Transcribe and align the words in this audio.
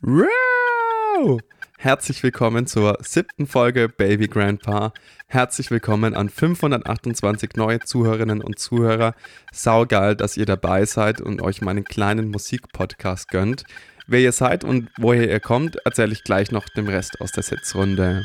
Wow! 0.00 1.40
Herzlich 1.76 2.22
willkommen 2.22 2.68
zur 2.68 2.98
siebten 3.00 3.48
Folge 3.48 3.88
Baby 3.88 4.28
Grandpa. 4.28 4.92
Herzlich 5.26 5.72
willkommen 5.72 6.14
an 6.14 6.28
528 6.28 7.56
neue 7.56 7.80
Zuhörerinnen 7.80 8.40
und 8.40 8.60
Zuhörer. 8.60 9.16
Saugeil, 9.52 10.14
dass 10.14 10.36
ihr 10.36 10.46
dabei 10.46 10.84
seid 10.84 11.20
und 11.20 11.42
euch 11.42 11.62
meinen 11.62 11.82
kleinen 11.82 12.30
Musikpodcast 12.30 13.28
gönnt. 13.30 13.64
Wer 14.06 14.20
ihr 14.20 14.32
seid 14.32 14.62
und 14.62 14.88
woher 14.98 15.28
ihr 15.28 15.40
kommt, 15.40 15.84
erzähle 15.84 16.12
ich 16.12 16.22
gleich 16.22 16.52
noch 16.52 16.68
dem 16.68 16.86
Rest 16.86 17.20
aus 17.20 17.32
der 17.32 17.42
Sitzrunde. 17.42 18.22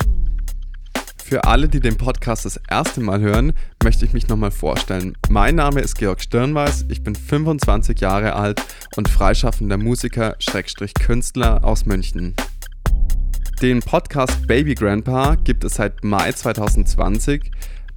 Für 1.34 1.42
alle, 1.42 1.68
die 1.68 1.80
den 1.80 1.96
Podcast 1.96 2.44
das 2.44 2.60
erste 2.70 3.00
Mal 3.00 3.20
hören, 3.20 3.54
möchte 3.82 4.04
ich 4.04 4.12
mich 4.12 4.28
nochmal 4.28 4.52
vorstellen. 4.52 5.16
Mein 5.28 5.56
Name 5.56 5.80
ist 5.80 5.98
Georg 5.98 6.20
Stirnweiß, 6.20 6.84
ich 6.90 7.02
bin 7.02 7.16
25 7.16 7.98
Jahre 7.98 8.34
alt 8.34 8.62
und 8.94 9.08
freischaffender 9.08 9.76
Musiker, 9.76 10.36
Schrägstrich 10.38 10.94
Künstler 10.94 11.64
aus 11.64 11.86
München. 11.86 12.36
Den 13.60 13.80
Podcast 13.80 14.46
Baby 14.46 14.76
Grandpa 14.76 15.34
gibt 15.34 15.64
es 15.64 15.74
seit 15.74 16.04
Mai 16.04 16.30
2020. 16.30 17.50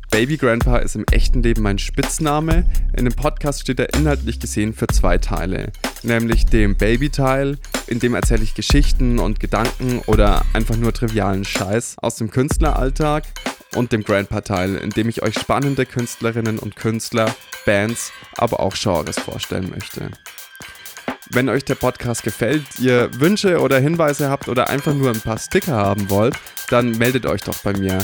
Baby 0.10 0.38
Grandpa 0.38 0.78
ist 0.78 0.96
im 0.96 1.06
echten 1.12 1.44
Leben 1.44 1.62
mein 1.62 1.78
Spitzname. 1.78 2.68
In 2.98 3.06
dem 3.06 3.14
Podcast 3.14 3.62
steht 3.62 3.80
er 3.80 3.94
inhaltlich 3.94 4.40
gesehen 4.40 4.74
für 4.74 4.88
zwei 4.88 5.20
Teile. 5.20 5.72
Nämlich 6.04 6.46
dem 6.46 6.76
Baby-Teil, 6.76 7.58
in 7.88 8.00
dem 8.00 8.14
erzähle 8.16 8.44
ich 8.44 8.54
Geschichten 8.54 9.20
und 9.20 9.40
Gedanken 9.40 10.02
oder 10.06 10.46
einfach 10.54 10.76
nur 10.76 10.94
trivialen 10.94 11.46
Scheiß 11.46 11.96
aus 12.02 12.16
dem 12.16 12.30
Künstleralltag. 12.30 13.24
Und 13.76 13.92
dem 13.92 14.04
Grandpa-Teil, 14.04 14.76
in 14.76 14.92
dem 14.92 15.10
ich 15.10 15.22
euch 15.24 15.36
spannende 15.38 15.86
Künstlerinnen 15.86 16.58
und 16.58 16.76
Künstler, 16.76 17.36
Bands, 17.66 18.12
aber 18.38 18.62
auch 18.62 18.76
Genres 18.76 19.20
vorstellen 19.20 19.70
möchte. 19.70 20.10
Wenn 21.32 21.50
euch 21.50 21.66
der 21.66 21.76
Podcast 21.76 22.24
gefällt, 22.24 22.64
ihr 22.80 23.10
Wünsche 23.20 23.60
oder 23.60 23.80
Hinweise 23.80 24.30
habt 24.30 24.48
oder 24.48 24.70
einfach 24.70 24.94
nur 24.94 25.10
ein 25.10 25.20
paar 25.20 25.38
Sticker 25.38 25.74
haben 25.74 26.10
wollt, 26.10 26.36
dann 26.70 26.92
meldet 26.92 27.26
euch 27.26 27.42
doch 27.42 27.58
bei 27.64 27.74
mir. 27.74 27.98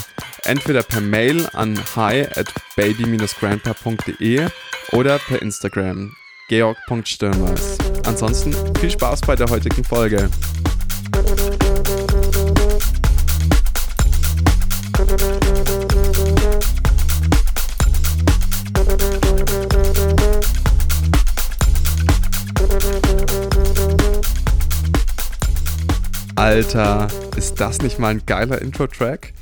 Entweder 0.43 0.83
per 0.83 1.01
Mail 1.01 1.47
an 1.53 1.79
hi 1.95 2.23
at 2.23 2.53
baby-grandpa.de 2.75 4.47
oder 4.91 5.19
per 5.19 5.41
Instagram 5.41 6.13
georg.stirnweiß. 6.49 7.82
Ansonsten 8.05 8.53
viel 8.79 8.91
Spaß 8.91 9.21
bei 9.21 9.35
der 9.35 9.47
heutigen 9.49 9.83
Folge. 9.83 10.29
Alter, 26.35 27.07
ist 27.37 27.59
das 27.59 27.81
nicht 27.81 27.99
mal 27.99 28.09
ein 28.09 28.21
geiler 28.25 28.61
Intro-Track? 28.61 29.33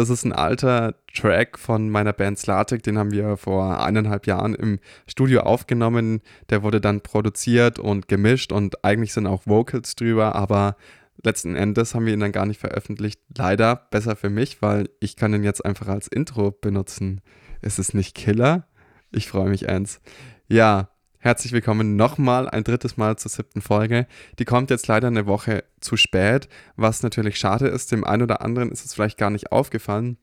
Das 0.00 0.08
ist 0.08 0.24
ein 0.24 0.32
alter 0.32 0.94
Track 1.12 1.58
von 1.58 1.90
meiner 1.90 2.14
Band 2.14 2.38
Slatic, 2.38 2.82
den 2.82 2.96
haben 2.96 3.10
wir 3.10 3.36
vor 3.36 3.84
eineinhalb 3.84 4.26
Jahren 4.26 4.54
im 4.54 4.78
Studio 5.06 5.42
aufgenommen. 5.42 6.22
Der 6.48 6.62
wurde 6.62 6.80
dann 6.80 7.02
produziert 7.02 7.78
und 7.78 8.08
gemischt 8.08 8.50
und 8.50 8.82
eigentlich 8.82 9.12
sind 9.12 9.26
auch 9.26 9.42
Vocals 9.44 9.96
drüber, 9.96 10.36
aber 10.36 10.76
letzten 11.22 11.54
Endes 11.54 11.94
haben 11.94 12.06
wir 12.06 12.14
ihn 12.14 12.20
dann 12.20 12.32
gar 12.32 12.46
nicht 12.46 12.58
veröffentlicht. 12.58 13.20
Leider 13.36 13.76
besser 13.76 14.16
für 14.16 14.30
mich, 14.30 14.62
weil 14.62 14.88
ich 15.00 15.16
kann 15.16 15.34
ihn 15.34 15.44
jetzt 15.44 15.66
einfach 15.66 15.88
als 15.88 16.08
Intro 16.08 16.50
benutzen. 16.50 17.20
Ist 17.60 17.78
es 17.78 17.92
nicht 17.92 18.14
Killer? 18.16 18.66
Ich 19.12 19.28
freue 19.28 19.50
mich 19.50 19.68
eins. 19.68 20.00
Ja, 20.48 20.88
Herzlich 21.22 21.52
willkommen 21.52 21.96
nochmal 21.96 22.48
ein 22.48 22.64
drittes 22.64 22.96
Mal 22.96 23.18
zur 23.18 23.30
siebten 23.30 23.60
Folge. 23.60 24.06
Die 24.38 24.46
kommt 24.46 24.70
jetzt 24.70 24.86
leider 24.86 25.08
eine 25.08 25.26
Woche 25.26 25.64
zu 25.78 25.98
spät, 25.98 26.48
was 26.76 27.02
natürlich 27.02 27.38
schade 27.38 27.68
ist. 27.68 27.92
Dem 27.92 28.04
einen 28.04 28.22
oder 28.22 28.40
anderen 28.40 28.72
ist 28.72 28.86
es 28.86 28.94
vielleicht 28.94 29.18
gar 29.18 29.28
nicht 29.28 29.52
aufgefallen. 29.52 30.16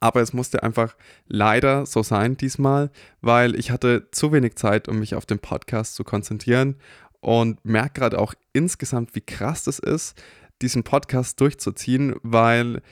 Aber 0.00 0.20
es 0.20 0.32
musste 0.32 0.64
einfach 0.64 0.96
leider 1.28 1.86
so 1.86 2.02
sein 2.02 2.36
diesmal, 2.36 2.90
weil 3.20 3.54
ich 3.54 3.70
hatte 3.70 4.08
zu 4.10 4.32
wenig 4.32 4.56
Zeit, 4.56 4.88
um 4.88 4.98
mich 4.98 5.14
auf 5.14 5.26
den 5.26 5.38
Podcast 5.38 5.94
zu 5.94 6.02
konzentrieren 6.02 6.74
und 7.20 7.64
merke 7.64 8.00
gerade 8.00 8.18
auch 8.18 8.34
insgesamt, 8.52 9.14
wie 9.14 9.20
krass 9.20 9.62
das 9.62 9.78
ist, 9.78 10.20
diesen 10.60 10.82
Podcast 10.82 11.40
durchzuziehen, 11.40 12.16
weil 12.24 12.82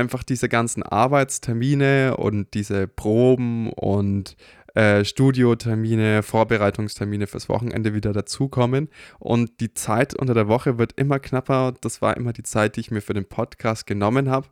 einfach 0.00 0.24
diese 0.24 0.48
ganzen 0.48 0.82
Arbeitstermine 0.82 2.16
und 2.16 2.54
diese 2.54 2.88
Proben 2.88 3.70
und 3.72 4.36
äh, 4.74 5.04
Studiotermine, 5.04 6.22
Vorbereitungstermine 6.22 7.26
fürs 7.26 7.48
Wochenende 7.48 7.94
wieder 7.94 8.12
dazukommen. 8.12 8.88
Und 9.18 9.60
die 9.60 9.74
Zeit 9.74 10.14
unter 10.14 10.34
der 10.34 10.48
Woche 10.48 10.78
wird 10.78 10.92
immer 10.96 11.18
knapper. 11.18 11.74
Das 11.80 12.02
war 12.02 12.16
immer 12.16 12.32
die 12.32 12.42
Zeit, 12.42 12.76
die 12.76 12.80
ich 12.80 12.90
mir 12.90 13.00
für 13.00 13.14
den 13.14 13.28
Podcast 13.28 13.86
genommen 13.86 14.30
habe. 14.30 14.48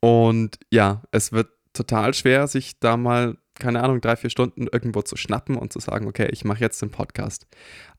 Und 0.00 0.58
ja, 0.70 1.02
es 1.12 1.32
wird 1.32 1.48
total 1.72 2.14
schwer, 2.14 2.46
sich 2.46 2.78
da 2.78 2.96
mal, 2.96 3.36
keine 3.54 3.82
Ahnung, 3.82 4.00
drei, 4.00 4.16
vier 4.16 4.30
Stunden 4.30 4.66
irgendwo 4.70 5.02
zu 5.02 5.16
schnappen 5.16 5.56
und 5.56 5.72
zu 5.72 5.80
sagen, 5.80 6.06
okay, 6.06 6.28
ich 6.30 6.44
mache 6.44 6.60
jetzt 6.60 6.80
den 6.82 6.90
Podcast. 6.90 7.46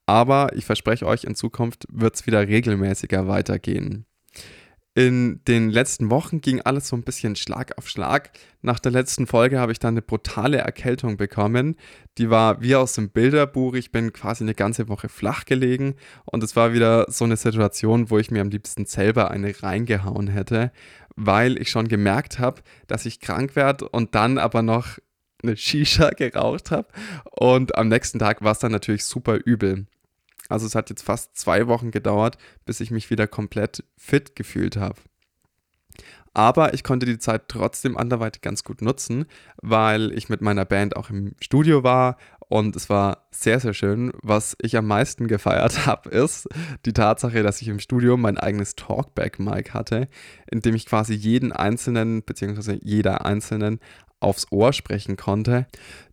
Aber 0.05 0.55
ich 0.55 0.65
verspreche 0.65 1.05
euch, 1.07 1.23
in 1.23 1.35
Zukunft 1.35 1.85
wird 1.89 2.15
es 2.15 2.27
wieder 2.27 2.47
regelmäßiger 2.47 3.27
weitergehen. 3.27 4.05
In 4.97 5.41
den 5.45 5.71
letzten 5.71 6.09
Wochen 6.09 6.39
ging 6.39 6.61
alles 6.61 6.87
so 6.87 6.95
ein 6.95 7.03
bisschen 7.03 7.35
Schlag 7.35 7.77
auf 7.77 7.89
Schlag. 7.89 8.31
Nach 8.61 8.79
der 8.79 8.93
letzten 8.93 9.27
Folge 9.27 9.59
habe 9.59 9.73
ich 9.73 9.79
dann 9.79 9.95
eine 9.95 10.01
brutale 10.01 10.59
Erkältung 10.59 11.17
bekommen. 11.17 11.75
Die 12.17 12.29
war 12.29 12.61
wie 12.61 12.77
aus 12.77 12.93
dem 12.93 13.09
Bilderbuch. 13.09 13.73
Ich 13.73 13.91
bin 13.91 14.13
quasi 14.13 14.45
eine 14.45 14.55
ganze 14.55 14.87
Woche 14.87 15.09
flach 15.09 15.43
gelegen 15.43 15.95
und 16.23 16.43
es 16.43 16.55
war 16.55 16.71
wieder 16.71 17.07
so 17.09 17.25
eine 17.25 17.35
Situation, 17.35 18.09
wo 18.09 18.19
ich 18.19 18.31
mir 18.31 18.39
am 18.39 18.49
liebsten 18.49 18.85
selber 18.85 19.31
eine 19.31 19.61
reingehauen 19.61 20.27
hätte, 20.27 20.71
weil 21.17 21.61
ich 21.61 21.69
schon 21.69 21.89
gemerkt 21.89 22.39
habe, 22.39 22.61
dass 22.87 23.05
ich 23.05 23.19
krank 23.19 23.57
werde 23.57 23.89
und 23.89 24.15
dann 24.15 24.37
aber 24.37 24.61
noch 24.61 24.97
eine 25.43 25.57
Shisha 25.57 26.11
geraucht 26.11 26.71
habe. 26.71 26.87
Und 27.31 27.77
am 27.77 27.89
nächsten 27.89 28.19
Tag 28.19 28.41
war 28.41 28.53
es 28.53 28.59
dann 28.59 28.71
natürlich 28.71 29.03
super 29.03 29.39
übel. 29.43 29.87
Also 30.49 30.65
es 30.65 30.75
hat 30.75 30.89
jetzt 30.89 31.03
fast 31.03 31.37
zwei 31.37 31.67
Wochen 31.67 31.91
gedauert, 31.91 32.37
bis 32.65 32.79
ich 32.79 32.91
mich 32.91 33.09
wieder 33.09 33.27
komplett 33.27 33.83
fit 33.97 34.35
gefühlt 34.35 34.77
habe. 34.77 34.99
Aber 36.33 36.73
ich 36.73 36.83
konnte 36.83 37.05
die 37.05 37.17
Zeit 37.17 37.43
trotzdem 37.47 37.95
anderweitig 37.97 38.41
ganz 38.41 38.65
gut 38.65 38.81
nutzen, 38.81 39.25
weil 39.61 40.11
ich 40.11 40.27
mit 40.27 40.41
meiner 40.41 40.65
Band 40.65 40.97
auch 40.97 41.09
im 41.09 41.33
Studio 41.39 41.83
war 41.83 42.17
und 42.49 42.75
es 42.75 42.89
war 42.89 43.27
sehr, 43.31 43.59
sehr 43.61 43.73
schön. 43.73 44.11
Was 44.21 44.55
ich 44.61 44.75
am 44.77 44.85
meisten 44.85 45.27
gefeiert 45.27 45.85
habe, 45.85 46.09
ist 46.09 46.47
die 46.85 46.93
Tatsache, 46.93 47.41
dass 47.41 47.61
ich 47.61 47.69
im 47.69 47.79
Studio 47.79 48.17
mein 48.17 48.37
eigenes 48.37 48.75
Talkback-Mic 48.75 49.73
hatte, 49.73 50.09
in 50.51 50.59
dem 50.59 50.75
ich 50.75 50.85
quasi 50.85 51.13
jeden 51.13 51.53
Einzelnen, 51.53 52.23
beziehungsweise 52.23 52.77
jeder 52.81 53.25
Einzelnen 53.25 53.79
aufs 54.19 54.51
Ohr 54.51 54.73
sprechen 54.73 55.15
konnte. 55.17 55.67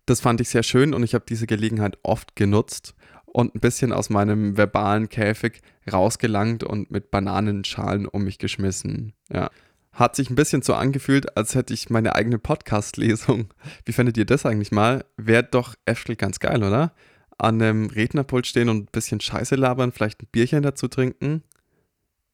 Das 0.05 0.21
fand 0.21 0.41
ich 0.41 0.49
sehr 0.49 0.63
schön 0.63 0.93
und 0.93 1.03
ich 1.03 1.13
habe 1.15 1.25
diese 1.27 1.47
Gelegenheit 1.47 1.97
oft 2.03 2.35
genutzt 2.35 2.95
und 3.33 3.55
ein 3.55 3.59
bisschen 3.59 3.91
aus 3.91 4.09
meinem 4.09 4.57
verbalen 4.57 5.09
Käfig 5.09 5.61
rausgelangt 5.91 6.63
und 6.63 6.91
mit 6.91 7.11
Bananenschalen 7.11 8.07
um 8.07 8.23
mich 8.23 8.37
geschmissen. 8.37 9.13
Ja. 9.31 9.49
Hat 9.91 10.15
sich 10.15 10.29
ein 10.29 10.35
bisschen 10.35 10.61
so 10.61 10.73
angefühlt, 10.73 11.35
als 11.35 11.53
hätte 11.55 11.73
ich 11.73 11.89
meine 11.89 12.15
eigene 12.15 12.39
Podcast-Lesung. 12.39 13.53
Wie 13.85 13.91
findet 13.91 14.17
ihr 14.17 14.25
das 14.25 14.45
eigentlich 14.45 14.71
mal? 14.71 15.05
Wäre 15.17 15.43
doch 15.43 15.75
actually 15.85 16.15
ganz 16.15 16.39
geil, 16.39 16.63
oder? 16.63 16.93
An 17.37 17.61
einem 17.61 17.87
Rednerpult 17.87 18.47
stehen 18.47 18.69
und 18.69 18.77
ein 18.77 18.91
bisschen 18.91 19.19
Scheiße 19.19 19.55
labern, 19.55 19.91
vielleicht 19.91 20.21
ein 20.21 20.27
Bierchen 20.31 20.63
dazu 20.63 20.87
trinken? 20.87 21.43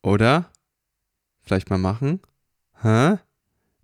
Oder? 0.03 0.51
Vielleicht 1.41 1.69
mal 1.69 1.77
machen? 1.77 2.21
Hä? 2.81 3.17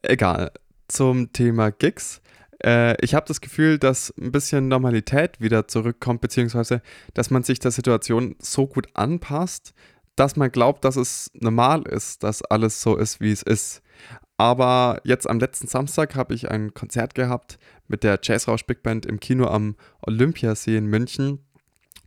Egal. 0.01 0.51
Zum 0.87 1.33
Thema 1.33 1.71
Gigs 1.71 2.21
äh, 2.65 2.95
ich 3.01 3.13
habe 3.13 3.27
das 3.27 3.41
Gefühl, 3.41 3.77
dass 3.77 4.13
ein 4.19 4.31
bisschen 4.31 4.67
Normalität 4.67 5.39
wieder 5.39 5.67
zurückkommt, 5.67 6.21
beziehungsweise 6.21 6.81
dass 7.13 7.29
man 7.29 7.43
sich 7.43 7.59
der 7.59 7.71
Situation 7.71 8.35
so 8.39 8.67
gut 8.67 8.87
anpasst, 8.93 9.73
dass 10.15 10.35
man 10.35 10.51
glaubt, 10.51 10.83
dass 10.83 10.95
es 10.95 11.29
normal 11.33 11.83
ist, 11.83 12.23
dass 12.23 12.41
alles 12.41 12.81
so 12.81 12.95
ist, 12.95 13.19
wie 13.19 13.31
es 13.31 13.43
ist. 13.43 13.81
Aber 14.37 14.99
jetzt 15.03 15.29
am 15.29 15.39
letzten 15.39 15.67
Samstag 15.67 16.15
habe 16.15 16.33
ich 16.33 16.49
ein 16.49 16.73
Konzert 16.73 17.15
gehabt 17.15 17.57
mit 17.87 18.03
der 18.03 18.19
Jazzrausch 18.21 18.65
Big 18.65 18.83
Band 18.83 19.05
im 19.05 19.19
Kino 19.19 19.47
am 19.47 19.75
Olympiasee 20.01 20.77
in 20.77 20.87
München. 20.87 21.39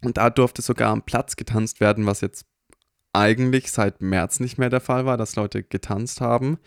Und 0.02 0.16
da 0.16 0.30
durfte 0.30 0.62
sogar 0.62 0.90
am 0.90 1.02
Platz 1.02 1.36
getanzt 1.36 1.80
werden, 1.80 2.06
was 2.06 2.20
jetzt 2.20 2.46
eigentlich 3.12 3.72
seit 3.72 4.00
März 4.02 4.40
nicht 4.40 4.58
mehr 4.58 4.70
der 4.70 4.80
Fall 4.80 5.06
war, 5.06 5.16
dass 5.16 5.36
Leute 5.36 5.62
getanzt 5.62 6.20
haben. 6.20 6.58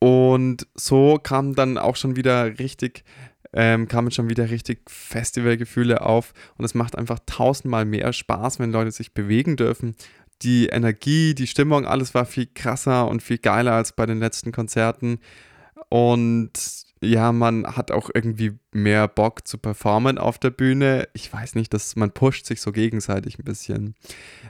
Und 0.00 0.66
so 0.74 1.18
kamen 1.18 1.54
dann 1.54 1.76
auch 1.78 1.96
schon 1.96 2.16
wieder 2.16 2.58
richtig, 2.58 3.04
ähm, 3.52 3.88
kamen 3.88 4.10
schon 4.10 4.30
wieder 4.30 4.50
richtig 4.50 4.88
Festivalgefühle 4.88 6.02
auf. 6.02 6.32
Und 6.56 6.64
es 6.64 6.74
macht 6.74 6.96
einfach 6.96 7.18
tausendmal 7.26 7.84
mehr 7.84 8.12
Spaß, 8.12 8.58
wenn 8.58 8.72
Leute 8.72 8.92
sich 8.92 9.12
bewegen 9.12 9.56
dürfen. 9.56 9.96
Die 10.42 10.66
Energie, 10.66 11.34
die 11.34 11.48
Stimmung, 11.48 11.84
alles 11.84 12.14
war 12.14 12.24
viel 12.24 12.46
krasser 12.46 13.08
und 13.08 13.22
viel 13.22 13.38
geiler 13.38 13.72
als 13.72 13.92
bei 13.92 14.06
den 14.06 14.20
letzten 14.20 14.52
Konzerten. 14.52 15.18
Und 15.88 16.52
ja, 17.02 17.32
man 17.32 17.76
hat 17.76 17.90
auch 17.90 18.10
irgendwie 18.12 18.58
mehr 18.72 19.06
Bock 19.08 19.46
zu 19.46 19.58
performen 19.58 20.18
auf 20.18 20.38
der 20.38 20.50
Bühne. 20.50 21.08
Ich 21.12 21.32
weiß 21.32 21.54
nicht, 21.54 21.72
dass 21.72 21.96
man 21.96 22.10
pusht 22.10 22.46
sich 22.46 22.60
so 22.60 22.72
gegenseitig 22.72 23.38
ein 23.38 23.44
bisschen. 23.44 23.94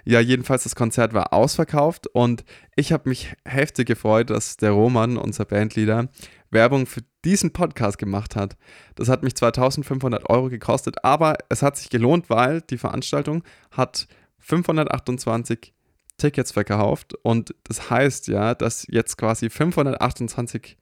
Ja, 0.04 0.20
jedenfalls 0.20 0.62
das 0.62 0.74
Konzert 0.74 1.12
war 1.12 1.32
ausverkauft 1.32 2.06
und 2.06 2.44
ich 2.74 2.92
habe 2.92 3.08
mich 3.08 3.34
heftig 3.44 3.86
gefreut, 3.86 4.30
dass 4.30 4.56
der 4.56 4.70
Roman, 4.70 5.16
unser 5.18 5.44
Bandleader, 5.44 6.08
Werbung 6.50 6.86
für 6.86 7.02
diesen 7.24 7.52
Podcast 7.52 7.98
gemacht 7.98 8.34
hat. 8.34 8.56
Das 8.94 9.08
hat 9.08 9.22
mich 9.22 9.34
2500 9.34 10.30
Euro 10.30 10.48
gekostet, 10.48 11.04
aber 11.04 11.36
es 11.50 11.62
hat 11.62 11.76
sich 11.76 11.90
gelohnt, 11.90 12.30
weil 12.30 12.62
die 12.62 12.78
Veranstaltung 12.78 13.42
hat 13.70 14.08
528 14.38 15.74
Tickets 16.16 16.52
verkauft 16.52 17.14
und 17.22 17.54
das 17.64 17.90
heißt 17.90 18.28
ja, 18.28 18.54
dass 18.54 18.86
jetzt 18.88 19.18
quasi 19.18 19.50
528 19.50 20.76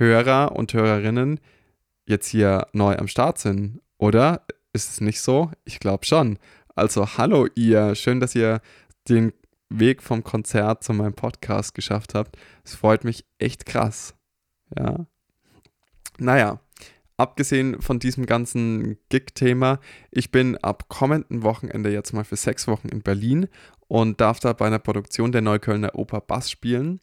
Hörer 0.00 0.56
und 0.56 0.72
Hörerinnen 0.72 1.40
jetzt 2.06 2.28
hier 2.28 2.66
neu 2.72 2.96
am 2.96 3.06
Start 3.06 3.38
sind, 3.38 3.80
oder? 3.98 4.46
Ist 4.72 4.90
es 4.90 5.00
nicht 5.00 5.20
so? 5.20 5.50
Ich 5.64 5.78
glaube 5.78 6.06
schon. 6.06 6.38
Also 6.74 7.18
hallo 7.18 7.46
ihr, 7.54 7.94
schön, 7.94 8.18
dass 8.18 8.34
ihr 8.34 8.62
den 9.08 9.32
Weg 9.68 10.02
vom 10.02 10.24
Konzert 10.24 10.82
zu 10.82 10.94
meinem 10.94 11.12
Podcast 11.12 11.74
geschafft 11.74 12.14
habt. 12.14 12.38
Es 12.64 12.74
freut 12.74 13.04
mich 13.04 13.26
echt 13.38 13.66
krass. 13.66 14.14
Ja. 14.76 15.04
Naja, 16.18 16.60
abgesehen 17.18 17.82
von 17.82 17.98
diesem 17.98 18.24
ganzen 18.24 18.96
Gig-Thema, 19.10 19.80
ich 20.10 20.32
bin 20.32 20.56
ab 20.56 20.88
kommenden 20.88 21.42
Wochenende 21.42 21.92
jetzt 21.92 22.14
mal 22.14 22.24
für 22.24 22.36
sechs 22.36 22.66
Wochen 22.66 22.88
in 22.88 23.02
Berlin 23.02 23.48
und 23.86 24.20
darf 24.20 24.40
da 24.40 24.54
bei 24.54 24.66
einer 24.66 24.78
Produktion 24.78 25.30
der 25.30 25.42
Neuköllner 25.42 25.94
Oper 25.94 26.22
Bass 26.22 26.50
spielen. 26.50 27.00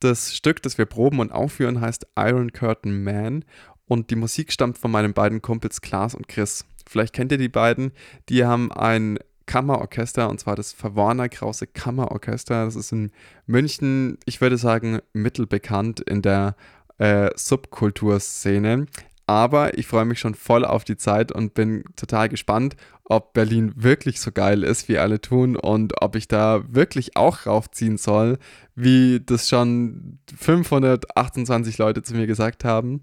Das 0.00 0.34
Stück, 0.34 0.62
das 0.62 0.78
wir 0.78 0.86
proben 0.86 1.20
und 1.20 1.30
aufführen, 1.30 1.80
heißt 1.80 2.06
Iron 2.16 2.52
Curtain 2.52 3.04
Man 3.04 3.44
und 3.86 4.10
die 4.10 4.16
Musik 4.16 4.50
stammt 4.50 4.78
von 4.78 4.90
meinen 4.90 5.12
beiden 5.12 5.42
Kumpels 5.42 5.82
Klaas 5.82 6.14
und 6.14 6.26
Chris. 6.26 6.64
Vielleicht 6.88 7.12
kennt 7.12 7.32
ihr 7.32 7.38
die 7.38 7.50
beiden. 7.50 7.92
Die 8.30 8.44
haben 8.46 8.72
ein 8.72 9.18
Kammerorchester 9.44 10.30
und 10.30 10.40
zwar 10.40 10.56
das 10.56 10.72
Verwarner 10.72 11.28
Krause 11.28 11.66
Kammerorchester. 11.66 12.64
Das 12.64 12.76
ist 12.76 12.92
in 12.92 13.10
München, 13.46 14.16
ich 14.24 14.40
würde 14.40 14.56
sagen, 14.56 15.00
mittelbekannt 15.12 16.00
in 16.00 16.22
der 16.22 16.56
äh, 16.98 17.30
Subkulturszene. 17.36 18.86
Aber 19.26 19.76
ich 19.76 19.86
freue 19.86 20.06
mich 20.06 20.18
schon 20.18 20.34
voll 20.34 20.64
auf 20.64 20.84
die 20.84 20.96
Zeit 20.96 21.30
und 21.30 21.52
bin 21.52 21.84
total 21.94 22.28
gespannt, 22.28 22.74
ob 23.10 23.32
Berlin 23.32 23.72
wirklich 23.74 24.20
so 24.20 24.30
geil 24.30 24.62
ist, 24.62 24.88
wie 24.88 24.96
alle 24.96 25.20
tun 25.20 25.56
und 25.56 26.00
ob 26.00 26.14
ich 26.14 26.28
da 26.28 26.62
wirklich 26.72 27.16
auch 27.16 27.44
raufziehen 27.44 27.98
soll, 27.98 28.38
wie 28.76 29.20
das 29.20 29.48
schon 29.48 30.20
528 30.38 31.76
Leute 31.78 32.04
zu 32.04 32.14
mir 32.14 32.28
gesagt 32.28 32.64
haben. 32.64 33.02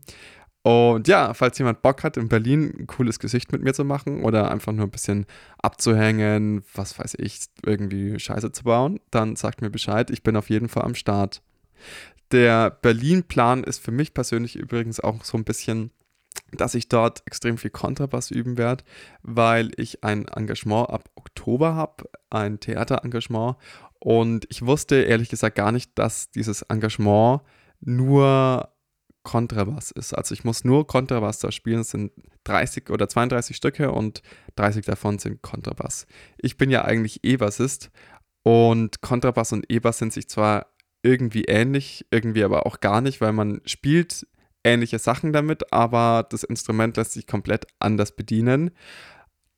Und 0.63 1.09
ja, 1.09 1.33
falls 1.33 1.57
jemand 1.57 1.81
Bock 1.81 2.03
hat, 2.03 2.15
in 2.15 2.29
Berlin 2.29 2.73
ein 2.79 2.87
cooles 2.87 3.19
Gesicht 3.19 3.51
mit 3.51 3.61
mir 3.61 3.73
zu 3.73 3.83
machen 3.83 4.23
oder 4.23 4.49
einfach 4.49 4.71
nur 4.71 4.87
ein 4.87 4.91
bisschen 4.91 5.25
abzuhängen, 5.61 6.63
was 6.73 6.97
weiß 6.97 7.15
ich, 7.19 7.39
irgendwie 7.65 8.17
Scheiße 8.17 8.53
zu 8.53 8.63
bauen, 8.63 9.01
dann 9.11 9.35
sagt 9.35 9.61
mir 9.61 9.69
Bescheid. 9.69 10.09
Ich 10.09 10.23
bin 10.23 10.37
auf 10.37 10.49
jeden 10.49 10.69
Fall 10.69 10.83
am 10.83 10.95
Start. 10.95 11.41
Der 12.31 12.71
Berlin-Plan 12.71 13.65
ist 13.65 13.83
für 13.83 13.91
mich 13.91 14.13
persönlich 14.13 14.55
übrigens 14.55 15.01
auch 15.01 15.25
so 15.25 15.37
ein 15.37 15.43
bisschen 15.43 15.91
dass 16.51 16.75
ich 16.75 16.89
dort 16.89 17.23
extrem 17.25 17.57
viel 17.57 17.71
Kontrabass 17.71 18.31
üben 18.31 18.57
werde, 18.57 18.83
weil 19.21 19.71
ich 19.77 20.03
ein 20.03 20.27
Engagement 20.27 20.89
ab 20.89 21.09
Oktober 21.15 21.75
habe, 21.75 22.09
ein 22.29 22.59
Theaterengagement. 22.59 23.57
Und 23.99 24.45
ich 24.49 24.65
wusste 24.65 24.95
ehrlich 24.97 25.29
gesagt 25.29 25.55
gar 25.55 25.71
nicht, 25.71 25.91
dass 25.95 26.31
dieses 26.31 26.61
Engagement 26.63 27.41
nur 27.81 28.71
Kontrabass 29.23 29.91
ist. 29.91 30.13
Also 30.13 30.33
ich 30.33 30.45
muss 30.45 30.63
nur 30.63 30.87
Kontrabass 30.87 31.39
da 31.39 31.51
spielen. 31.51 31.81
Es 31.81 31.89
sind 31.89 32.13
30 32.45 32.89
oder 32.89 33.09
32 33.09 33.57
Stücke 33.57 33.91
und 33.91 34.21
30 34.55 34.85
davon 34.85 35.19
sind 35.19 35.41
Kontrabass. 35.41 36.07
Ich 36.37 36.55
bin 36.55 36.69
ja 36.69 36.85
eigentlich 36.85 37.25
E-Bassist 37.25 37.91
und 38.43 39.01
Kontrabass 39.01 39.51
und 39.51 39.65
E-Bass 39.69 39.97
sind 39.97 40.13
sich 40.13 40.29
zwar 40.29 40.67
irgendwie 41.03 41.43
ähnlich, 41.43 42.05
irgendwie 42.09 42.43
aber 42.45 42.65
auch 42.65 42.79
gar 42.79 43.01
nicht, 43.01 43.19
weil 43.19 43.33
man 43.33 43.61
spielt 43.65 44.25
ähnliche 44.67 44.99
Sachen 44.99 45.33
damit, 45.33 45.71
aber 45.73 46.25
das 46.29 46.43
Instrument 46.43 46.97
lässt 46.97 47.13
sich 47.13 47.27
komplett 47.27 47.65
anders 47.79 48.15
bedienen. 48.15 48.71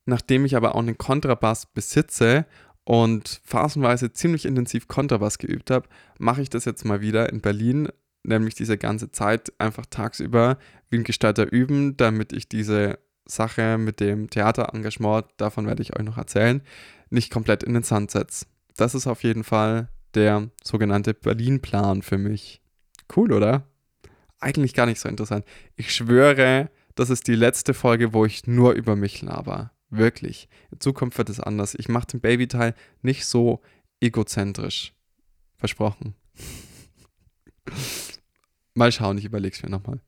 Nachdem 0.05 0.45
ich 0.45 0.55
aber 0.55 0.75
auch 0.75 0.79
einen 0.79 0.97
Kontrabass 0.97 1.65
besitze 1.65 2.45
und 2.83 3.41
phasenweise 3.43 4.13
ziemlich 4.13 4.45
intensiv 4.45 4.87
Kontrabass 4.87 5.37
geübt 5.37 5.71
habe, 5.71 5.87
mache 6.17 6.41
ich 6.41 6.49
das 6.49 6.65
jetzt 6.65 6.85
mal 6.85 7.01
wieder 7.01 7.29
in 7.31 7.41
Berlin, 7.41 7.89
nämlich 8.23 8.55
diese 8.55 8.77
ganze 8.77 9.11
Zeit 9.11 9.51
einfach 9.59 9.85
tagsüber 9.85 10.57
wie 10.89 10.97
ein 10.97 11.03
Gestalter 11.03 11.51
üben, 11.51 11.97
damit 11.97 12.33
ich 12.33 12.49
diese 12.49 12.99
Sache 13.25 13.77
mit 13.77 13.99
dem 13.99 14.29
Theaterengagement, 14.29 15.25
davon 15.37 15.67
werde 15.67 15.81
ich 15.81 15.95
euch 15.95 16.03
noch 16.03 16.17
erzählen, 16.17 16.61
nicht 17.09 17.31
komplett 17.31 17.63
in 17.63 17.73
den 17.73 17.83
Sand 17.83 18.11
setze. 18.11 18.45
Das 18.75 18.95
ist 18.95 19.07
auf 19.07 19.23
jeden 19.23 19.43
Fall 19.43 19.89
der 20.15 20.49
sogenannte 20.63 21.13
Berlin-Plan 21.13 22.01
für 22.01 22.17
mich. 22.17 22.61
Cool, 23.15 23.31
oder? 23.31 23.67
Eigentlich 24.39 24.73
gar 24.73 24.85
nicht 24.85 24.99
so 24.99 25.09
interessant. 25.09 25.45
Ich 25.75 25.93
schwöre, 25.93 26.69
das 26.95 27.09
ist 27.09 27.27
die 27.27 27.35
letzte 27.35 27.73
Folge, 27.73 28.13
wo 28.13 28.25
ich 28.25 28.47
nur 28.47 28.73
über 28.73 28.95
mich 28.95 29.21
laber. 29.21 29.71
Wirklich. 29.89 30.49
In 30.71 30.79
Zukunft 30.79 31.17
wird 31.17 31.29
es 31.29 31.39
anders. 31.39 31.75
Ich 31.75 31.89
mache 31.89 32.07
den 32.07 32.21
Babyteil 32.21 32.75
nicht 33.01 33.25
so 33.25 33.61
egozentrisch. 33.99 34.93
Versprochen. 35.57 36.15
Mal 38.75 38.91
schauen, 38.91 39.17
ich 39.17 39.25
überlege 39.25 39.55
es 39.55 39.63
mir 39.63 39.69
nochmal. 39.69 40.01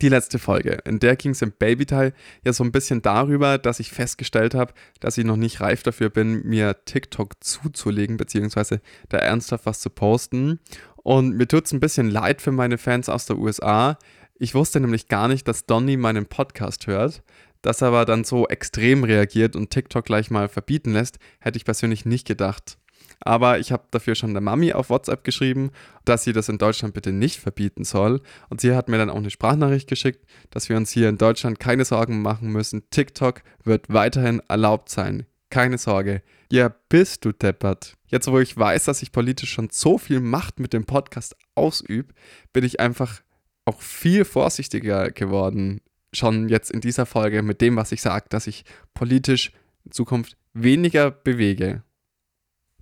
Die 0.00 0.08
letzte 0.08 0.38
Folge, 0.38 0.78
in 0.84 1.00
der 1.00 1.16
ging 1.16 1.32
es 1.32 1.42
im 1.42 1.50
Babyteil 1.50 2.12
ja 2.44 2.52
so 2.52 2.62
ein 2.62 2.70
bisschen 2.70 3.02
darüber, 3.02 3.58
dass 3.58 3.80
ich 3.80 3.90
festgestellt 3.90 4.54
habe, 4.54 4.72
dass 5.00 5.18
ich 5.18 5.24
noch 5.24 5.36
nicht 5.36 5.60
reif 5.60 5.82
dafür 5.82 6.10
bin, 6.10 6.46
mir 6.46 6.84
TikTok 6.84 7.42
zuzulegen, 7.42 8.16
beziehungsweise 8.16 8.80
da 9.08 9.18
ernsthaft 9.18 9.66
was 9.66 9.80
zu 9.80 9.90
posten. 9.90 10.60
Und 10.96 11.36
mir 11.36 11.48
tut 11.48 11.66
es 11.66 11.72
ein 11.72 11.80
bisschen 11.80 12.08
leid 12.08 12.40
für 12.40 12.52
meine 12.52 12.78
Fans 12.78 13.08
aus 13.08 13.26
der 13.26 13.38
USA. 13.38 13.98
Ich 14.38 14.54
wusste 14.54 14.78
nämlich 14.80 15.08
gar 15.08 15.26
nicht, 15.26 15.48
dass 15.48 15.66
Donny 15.66 15.96
meinen 15.96 16.26
Podcast 16.26 16.86
hört. 16.86 17.22
Dass 17.62 17.82
er 17.82 17.88
aber 17.88 18.04
dann 18.04 18.24
so 18.24 18.48
extrem 18.48 19.04
reagiert 19.04 19.54
und 19.54 19.70
TikTok 19.70 20.04
gleich 20.04 20.30
mal 20.30 20.48
verbieten 20.48 20.92
lässt, 20.92 21.18
hätte 21.40 21.58
ich 21.58 21.64
persönlich 21.64 22.06
nicht 22.06 22.26
gedacht. 22.26 22.78
Aber 23.20 23.58
ich 23.58 23.70
habe 23.70 23.84
dafür 23.90 24.14
schon 24.14 24.32
der 24.32 24.40
Mami 24.40 24.72
auf 24.72 24.88
WhatsApp 24.88 25.24
geschrieben, 25.24 25.70
dass 26.04 26.24
sie 26.24 26.32
das 26.32 26.48
in 26.48 26.58
Deutschland 26.58 26.94
bitte 26.94 27.12
nicht 27.12 27.38
verbieten 27.38 27.84
soll. 27.84 28.22
Und 28.48 28.60
sie 28.60 28.74
hat 28.74 28.88
mir 28.88 28.98
dann 28.98 29.10
auch 29.10 29.16
eine 29.16 29.30
Sprachnachricht 29.30 29.88
geschickt, 29.88 30.24
dass 30.50 30.68
wir 30.68 30.76
uns 30.76 30.90
hier 30.90 31.08
in 31.08 31.18
Deutschland 31.18 31.60
keine 31.60 31.84
Sorgen 31.84 32.22
machen 32.22 32.50
müssen. 32.50 32.88
TikTok 32.90 33.42
wird 33.62 33.86
weiterhin 33.88 34.40
erlaubt 34.48 34.88
sein. 34.88 35.26
Keine 35.50 35.78
Sorge. 35.78 36.22
Ja, 36.50 36.74
bist 36.88 37.24
du 37.24 37.32
deppert. 37.32 37.96
Jetzt, 38.06 38.30
wo 38.30 38.38
ich 38.38 38.56
weiß, 38.56 38.84
dass 38.84 39.02
ich 39.02 39.12
politisch 39.12 39.52
schon 39.52 39.68
so 39.70 39.98
viel 39.98 40.20
Macht 40.20 40.58
mit 40.58 40.72
dem 40.72 40.84
Podcast 40.84 41.36
ausübe, 41.54 42.14
bin 42.52 42.64
ich 42.64 42.80
einfach 42.80 43.20
auch 43.64 43.80
viel 43.82 44.24
vorsichtiger 44.24 45.10
geworden. 45.10 45.80
Schon 46.12 46.48
jetzt 46.48 46.70
in 46.70 46.80
dieser 46.80 47.06
Folge 47.06 47.42
mit 47.42 47.60
dem, 47.60 47.76
was 47.76 47.92
ich 47.92 48.00
sage, 48.02 48.26
dass 48.30 48.46
ich 48.46 48.64
politisch 48.94 49.52
in 49.84 49.92
Zukunft 49.92 50.36
weniger 50.54 51.10
bewege. 51.10 51.82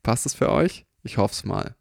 Passt 0.09 0.25
das 0.25 0.33
für 0.33 0.50
euch? 0.50 0.87
Ich 1.03 1.19
hoffe 1.19 1.35
es 1.35 1.45
mal. 1.45 1.75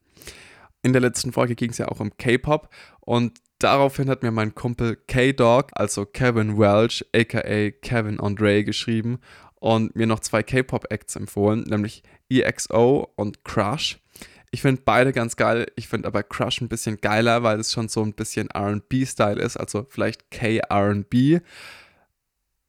In 0.83 0.91
der 0.91 1.01
letzten 1.01 1.31
Folge 1.31 1.55
ging 1.55 1.69
es 1.69 1.77
ja 1.77 1.87
auch 1.87 2.01
um 2.01 2.11
K-Pop 2.17 2.67
und 2.99 3.39
daraufhin 3.57 4.09
hat 4.09 4.21
mir 4.21 4.31
mein 4.31 4.53
Kumpel 4.53 4.97
K-Dog, 4.97 5.69
also 5.71 6.05
Kevin 6.05 6.57
Welch, 6.59 7.05
aka 7.15 7.71
Kevin 7.81 8.19
Andre, 8.19 8.65
geschrieben 8.65 9.19
und 9.55 9.95
mir 9.95 10.07
noch 10.07 10.19
zwei 10.19 10.43
K-Pop-Acts 10.43 11.15
empfohlen, 11.15 11.61
nämlich 11.69 12.03
EXO 12.27 13.13
und 13.15 13.45
Crush. 13.45 13.97
Ich 14.51 14.61
finde 14.61 14.81
beide 14.83 15.13
ganz 15.13 15.37
geil. 15.37 15.71
Ich 15.77 15.87
finde 15.87 16.09
aber 16.09 16.21
Crush 16.21 16.59
ein 16.59 16.67
bisschen 16.67 16.99
geiler, 16.99 17.43
weil 17.43 17.61
es 17.61 17.71
schon 17.71 17.87
so 17.87 18.03
ein 18.03 18.11
bisschen 18.11 18.49
RB-Style 18.53 19.41
ist, 19.41 19.55
also 19.55 19.87
vielleicht 19.89 20.31
K-RB. 20.31 21.39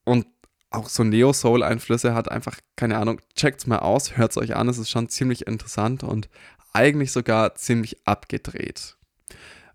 Und 0.05 0.25
auch 0.71 0.89
so 0.89 1.05
Neo-Soul-Einflüsse 1.05 2.15
hat, 2.15 2.31
einfach, 2.31 2.59
keine 2.77 2.99
Ahnung, 2.99 3.21
checkt's 3.35 3.67
mal 3.67 3.79
aus, 3.79 4.17
hört's 4.17 4.37
euch 4.37 4.57
an, 4.57 4.69
es 4.69 4.79
ist 4.79 4.91
schon 4.91 5.09
ziemlich 5.09 5.47
interessant 5.47 6.03
und 6.03 6.29
eigentlich 6.73 7.13
sogar 7.13 7.55
ziemlich 7.55 8.07
abgedreht. 8.07 8.97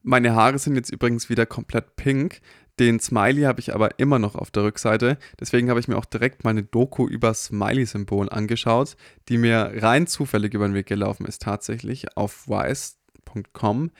Meine 0.03 0.35
Haare 0.35 0.59
sind 0.59 0.75
jetzt 0.75 0.91
übrigens 0.91 1.29
wieder 1.29 1.45
komplett 1.45 1.95
pink. 1.95 2.41
Den 2.79 2.99
Smiley 2.99 3.43
habe 3.43 3.59
ich 3.59 3.73
aber 3.73 3.99
immer 3.99 4.19
noch 4.19 4.35
auf 4.35 4.51
der 4.51 4.63
Rückseite. 4.63 5.17
Deswegen 5.39 5.69
habe 5.69 5.79
ich 5.79 5.87
mir 5.87 5.97
auch 5.97 6.05
direkt 6.05 6.43
meine 6.43 6.63
Doku 6.63 7.07
über 7.07 7.33
Smiley-Symbol 7.33 8.29
angeschaut, 8.29 8.97
die 9.29 9.37
mir 9.37 9.71
rein 9.75 10.07
zufällig 10.07 10.53
über 10.53 10.67
den 10.67 10.73
Weg 10.73 10.87
gelaufen 10.87 11.25
ist, 11.25 11.41
tatsächlich 11.41 12.17
auf 12.17 12.47
wise.com. 12.47 13.91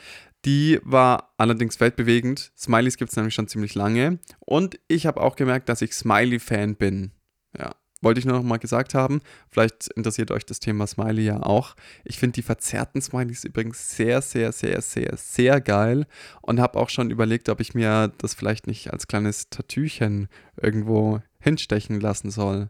Die 0.45 0.79
war 0.83 1.33
allerdings 1.37 1.79
weltbewegend. 1.79 2.51
Smileys 2.57 2.97
gibt 2.97 3.11
es 3.11 3.15
nämlich 3.15 3.33
schon 3.33 3.47
ziemlich 3.47 3.75
lange. 3.75 4.19
Und 4.39 4.79
ich 4.87 5.05
habe 5.05 5.21
auch 5.21 5.35
gemerkt, 5.35 5.69
dass 5.69 5.81
ich 5.81 5.93
Smiley-Fan 5.93 6.75
bin. 6.75 7.11
Ja, 7.57 7.75
wollte 8.01 8.19
ich 8.19 8.25
nur 8.25 8.35
noch 8.35 8.43
mal 8.43 8.57
gesagt 8.57 8.93
haben. 8.93 9.21
Vielleicht 9.49 9.87
interessiert 9.95 10.31
euch 10.31 10.45
das 10.45 10.59
Thema 10.59 10.85
Smiley 10.85 11.23
ja 11.23 11.41
auch. 11.41 11.75
Ich 12.03 12.19
finde 12.19 12.33
die 12.33 12.41
verzerrten 12.41 13.01
Smileys 13.01 13.45
übrigens 13.45 13.95
sehr, 13.95 14.21
sehr, 14.21 14.51
sehr, 14.51 14.81
sehr, 14.81 15.15
sehr 15.15 15.61
geil 15.61 16.05
und 16.41 16.59
habe 16.59 16.77
auch 16.77 16.89
schon 16.89 17.09
überlegt, 17.09 17.47
ob 17.47 17.61
ich 17.61 17.73
mir 17.73 18.11
das 18.17 18.33
vielleicht 18.33 18.67
nicht 18.67 18.91
als 18.91 19.07
kleines 19.07 19.49
Tatüchen 19.49 20.27
irgendwo 20.61 21.21
hinstechen 21.39 22.01
lassen 22.01 22.29
soll. 22.29 22.69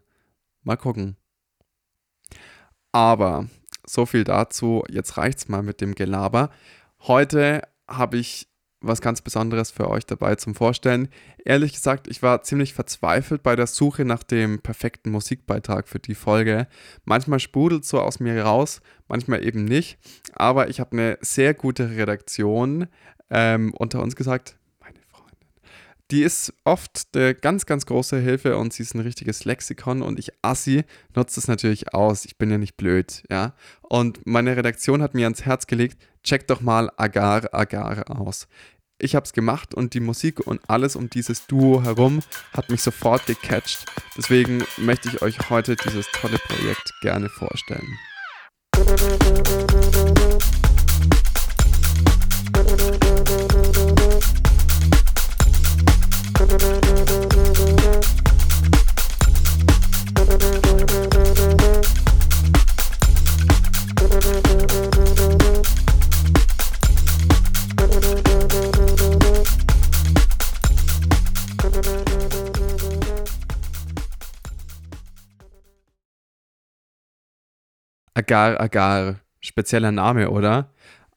Mal 0.62 0.76
gucken. 0.76 1.16
Aber 2.92 3.48
so 3.84 4.06
viel 4.06 4.22
dazu. 4.22 4.84
Jetzt 4.88 5.16
reicht's 5.16 5.48
mal 5.48 5.62
mit 5.62 5.80
dem 5.80 5.96
Gelaber. 5.96 6.50
Heute 7.06 7.60
habe 7.86 8.16
ich 8.16 8.48
was 8.80 9.02
ganz 9.02 9.20
Besonderes 9.20 9.70
für 9.70 9.90
euch 9.90 10.06
dabei 10.06 10.36
zum 10.36 10.54
Vorstellen. 10.54 11.08
Ehrlich 11.44 11.74
gesagt, 11.74 12.08
ich 12.08 12.22
war 12.22 12.42
ziemlich 12.42 12.72
verzweifelt 12.72 13.42
bei 13.42 13.56
der 13.56 13.66
Suche 13.66 14.06
nach 14.06 14.22
dem 14.22 14.60
perfekten 14.60 15.10
Musikbeitrag 15.10 15.86
für 15.86 15.98
die 15.98 16.14
Folge. 16.14 16.66
Manchmal 17.04 17.40
sprudelt 17.40 17.84
so 17.84 18.00
aus 18.00 18.20
mir 18.20 18.42
raus, 18.42 18.80
manchmal 19.06 19.44
eben 19.44 19.66
nicht. 19.66 19.98
Aber 20.32 20.70
ich 20.70 20.80
habe 20.80 20.92
eine 20.92 21.18
sehr 21.20 21.52
gute 21.52 21.90
Redaktion 21.90 22.86
ähm, 23.28 23.74
unter 23.74 24.02
uns 24.02 24.16
gesagt. 24.16 24.56
Die 26.10 26.22
ist 26.22 26.52
oft 26.64 27.08
eine 27.14 27.34
ganz, 27.34 27.66
ganz 27.66 27.86
große 27.86 28.18
Hilfe 28.18 28.58
und 28.58 28.72
sie 28.72 28.82
ist 28.82 28.94
ein 28.94 29.00
richtiges 29.00 29.44
Lexikon 29.44 30.02
und 30.02 30.18
ich 30.18 30.32
Assi 30.42 30.84
nutze 31.14 31.40
es 31.40 31.48
natürlich 31.48 31.94
aus. 31.94 32.24
Ich 32.24 32.36
bin 32.36 32.50
ja 32.50 32.58
nicht 32.58 32.76
blöd, 32.76 33.22
ja. 33.30 33.54
Und 33.82 34.26
meine 34.26 34.56
Redaktion 34.56 35.02
hat 35.02 35.14
mir 35.14 35.24
ans 35.24 35.44
Herz 35.46 35.66
gelegt, 35.66 35.98
check 36.22 36.46
doch 36.46 36.60
mal 36.60 36.90
Agar 36.96 37.52
Agar 37.52 38.10
aus 38.10 38.46
ich 38.98 39.14
habe 39.14 39.24
es 39.24 39.32
gemacht 39.32 39.74
und 39.74 39.94
die 39.94 40.00
Musik 40.00 40.46
und 40.46 40.60
alles 40.68 40.96
um 40.96 41.10
dieses 41.10 41.46
Duo 41.46 41.82
herum 41.82 42.20
hat 42.52 42.70
mich 42.70 42.82
sofort 42.82 43.26
gecatcht. 43.26 43.84
Deswegen 44.16 44.64
möchte 44.78 45.08
ich 45.08 45.20
euch 45.22 45.50
heute 45.50 45.76
dieses 45.76 46.06
tolle 46.12 46.38
Projekt 46.38 46.92
gerne 47.02 47.28
vorstellen. 47.28 47.98
Agar 78.16 78.60
Agar, 78.60 79.20
spezieller 79.40 79.90
Name, 79.90 80.30
oder? 80.30 80.70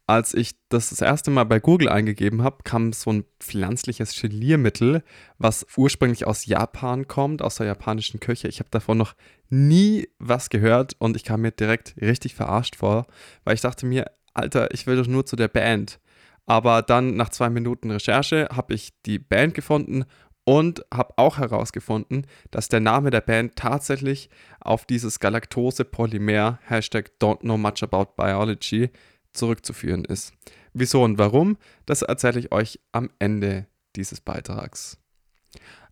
Als 0.10 0.34
ich 0.34 0.56
das 0.70 0.90
das 0.90 1.02
erste 1.02 1.32
Mal 1.32 1.44
bei 1.44 1.60
Google 1.60 1.90
eingegeben 1.90 2.42
habe, 2.42 2.64
kam 2.64 2.94
so 2.94 3.12
ein 3.12 3.26
pflanzliches 3.42 4.20
Geliermittel, 4.20 5.04
was 5.38 5.68
ursprünglich 5.76 6.26
aus 6.26 6.46
Japan 6.46 7.10
kommt, 7.10 7.42
aus 7.42 7.56
der 7.56 7.68
japanischen 7.68 8.22
Küche. 8.22 8.48
Ich 8.48 8.60
habe 8.60 8.70
davon 8.70 8.98
noch 8.98 9.16
nie 9.50 10.08
was 10.18 10.50
gehört 10.50 10.96
und 11.00 11.18
ich 11.18 11.26
kam 11.26 11.42
mir 11.42 11.52
direkt 11.52 11.96
richtig 12.00 12.36
verarscht 12.36 12.78
vor, 12.78 13.06
weil 13.44 13.56
ich 13.56 13.62
dachte 13.62 13.86
mir, 13.86 14.10
Alter, 14.34 14.74
ich 14.74 14.88
will 14.88 14.96
doch 14.96 15.08
nur 15.08 15.26
zu 15.26 15.36
der 15.36 15.50
Band. 15.50 16.00
Aber 16.46 16.84
dann 16.84 17.18
nach 17.18 17.30
zwei 17.30 17.50
Minuten 17.50 17.92
Recherche 17.92 18.48
habe 18.50 18.76
ich 18.76 18.94
die 19.06 19.20
Band 19.20 19.56
gefunden 19.56 20.06
und 20.46 20.86
habe 20.94 21.14
auch 21.18 21.40
herausgefunden, 21.40 22.26
dass 22.52 22.70
der 22.70 22.80
Name 22.80 23.10
der 23.10 23.20
Band 23.20 23.58
tatsächlich 23.58 24.30
auf 24.62 24.86
dieses 24.86 25.20
Galaktose-Polymer 25.20 26.60
Hashtag 26.64 27.12
Don't 27.20 27.42
Know 27.42 27.58
Much 27.58 27.84
About 27.84 28.14
Biology 28.16 28.90
zurückzuführen 29.34 30.06
ist. 30.06 30.34
Wieso 30.74 31.04
und 31.04 31.18
warum, 31.18 31.58
das 31.86 32.02
erzähle 32.02 32.40
ich 32.40 32.52
euch 32.52 32.80
am 32.92 33.10
Ende 33.20 33.68
dieses 33.96 34.22
Beitrags. 34.22 34.98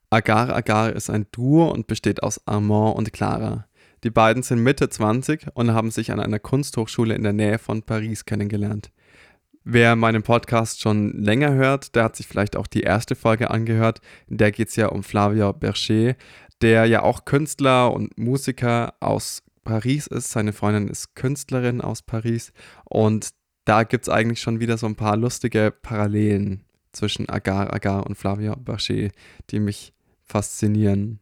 Agar 0.10 0.56
Agar 0.56 0.94
ist 0.94 1.10
ein 1.10 1.26
Duo 1.32 1.72
und 1.72 1.88
besteht 1.88 2.24
aus 2.24 2.46
Armand 2.48 2.96
und 2.96 3.14
Clara. 3.14 3.66
Die 4.04 4.12
beiden 4.12 4.44
sind 4.44 4.62
Mitte 4.62 4.88
20 4.88 5.48
und 5.56 5.74
haben 5.74 5.90
sich 5.90 6.12
an 6.12 6.20
einer 6.20 6.40
Kunsthochschule 6.40 7.16
in 7.16 7.24
der 7.24 7.34
Nähe 7.34 7.58
von 7.58 7.82
Paris 7.82 8.26
kennengelernt. 8.26 8.92
Wer 9.64 9.96
meinen 9.96 10.22
Podcast 10.22 10.80
schon 10.80 11.12
länger 11.24 11.54
hört, 11.54 11.96
der 11.96 12.04
hat 12.04 12.16
sich 12.16 12.28
vielleicht 12.28 12.56
auch 12.56 12.68
die 12.68 12.82
erste 12.82 13.16
Folge 13.16 13.50
angehört. 13.50 14.00
In 14.28 14.38
der 14.38 14.52
geht 14.52 14.68
es 14.68 14.76
ja 14.76 14.90
um 14.90 15.02
Flavia 15.02 15.52
Berger, 15.54 16.16
der 16.62 16.86
ja 16.86 17.02
auch 17.02 17.26
Künstler 17.26 17.92
und 17.92 18.16
Musiker 18.16 18.94
aus 19.00 19.42
Paris 19.66 20.08
ist. 20.08 20.32
Seine 20.32 20.54
Freundin 20.54 20.88
ist 20.88 21.16
Künstlerin 21.16 21.82
aus 21.82 22.02
Paris. 22.02 22.54
Und 22.86 23.32
da 23.66 23.84
gibt 23.84 24.08
es 24.08 24.10
eigentlich 24.10 24.40
schon 24.40 24.62
wieder 24.62 24.78
so 24.78 24.86
ein 24.86 24.96
paar 24.96 25.18
lustige 25.18 25.72
Parallelen 25.72 26.64
zwischen 26.94 27.28
Agar 27.28 27.74
Agar 27.74 28.06
und 28.06 28.16
Flavia 28.16 28.56
Berger, 28.56 29.10
die 29.50 29.60
mich 29.60 29.94
faszinieren. 30.24 31.20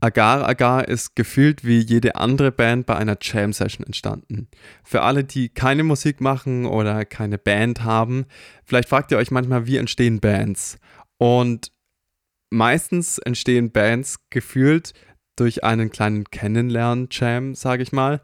Agar 0.00 0.46
Agar 0.46 0.88
ist 0.88 1.16
gefühlt 1.16 1.64
wie 1.64 1.78
jede 1.78 2.16
andere 2.16 2.52
Band 2.52 2.86
bei 2.86 2.96
einer 2.96 3.16
Jam 3.20 3.52
Session 3.52 3.86
entstanden. 3.86 4.48
Für 4.82 5.02
alle, 5.02 5.24
die 5.24 5.48
keine 5.48 5.84
Musik 5.84 6.20
machen 6.20 6.66
oder 6.66 7.04
keine 7.04 7.38
Band 7.38 7.82
haben, 7.82 8.26
vielleicht 8.64 8.88
fragt 8.88 9.12
ihr 9.12 9.18
euch 9.18 9.30
manchmal, 9.30 9.66
wie 9.66 9.78
entstehen 9.78 10.20
Bands? 10.20 10.78
Und 11.18 11.72
meistens 12.50 13.18
entstehen 13.18 13.72
Bands 13.72 14.18
gefühlt 14.30 14.92
durch 15.36 15.64
einen 15.64 15.90
kleinen 15.90 16.24
Kennenlernen-Jam, 16.24 17.54
sage 17.54 17.82
ich 17.82 17.92
mal. 17.92 18.20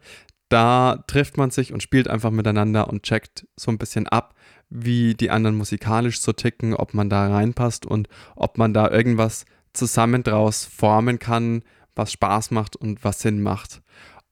Da 0.49 1.03
trifft 1.07 1.37
man 1.37 1.51
sich 1.51 1.73
und 1.73 1.81
spielt 1.81 2.07
einfach 2.07 2.31
miteinander 2.31 2.87
und 2.87 3.03
checkt 3.03 3.47
so 3.55 3.71
ein 3.71 3.77
bisschen 3.77 4.07
ab, 4.07 4.35
wie 4.69 5.13
die 5.13 5.29
anderen 5.29 5.55
musikalisch 5.55 6.19
so 6.19 6.33
ticken, 6.33 6.73
ob 6.73 6.93
man 6.93 7.09
da 7.09 7.27
reinpasst 7.27 7.85
und 7.85 8.07
ob 8.35 8.57
man 8.57 8.73
da 8.73 8.89
irgendwas 8.89 9.45
zusammen 9.73 10.23
draus 10.23 10.65
formen 10.65 11.19
kann, 11.19 11.63
was 11.95 12.11
Spaß 12.11 12.51
macht 12.51 12.75
und 12.75 13.03
was 13.03 13.19
Sinn 13.19 13.41
macht. 13.41 13.81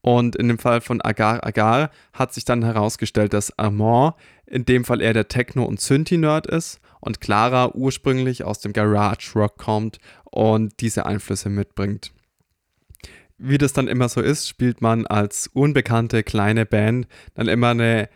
Und 0.00 0.34
in 0.34 0.48
dem 0.48 0.58
Fall 0.58 0.80
von 0.80 1.00
Agar 1.00 1.44
Agar 1.46 1.90
hat 2.12 2.34
sich 2.34 2.44
dann 2.44 2.64
herausgestellt, 2.64 3.32
dass 3.32 3.56
Armand 3.56 4.14
in 4.46 4.64
dem 4.64 4.84
Fall 4.84 5.00
eher 5.00 5.12
der 5.14 5.28
Techno- 5.28 5.64
und 5.64 5.80
Synthi-Nerd 5.80 6.48
ist 6.48 6.80
und 7.00 7.20
Clara 7.20 7.72
ursprünglich 7.74 8.44
aus 8.44 8.58
dem 8.60 8.72
Garage 8.72 9.32
Rock 9.38 9.58
kommt 9.58 9.98
und 10.24 10.80
diese 10.80 11.06
Einflüsse 11.06 11.48
mitbringt. 11.48 12.12
Wie 13.44 13.58
das 13.58 13.72
dann 13.72 13.88
immer 13.88 14.08
so 14.08 14.20
ist, 14.20 14.48
spielt 14.48 14.80
man 14.82 15.06
als 15.06 15.48
unbekannte 15.48 16.22
kleine 16.22 16.64
Band 16.64 17.08
dann 17.34 17.48
immer 17.48 17.70
eine 17.70 18.08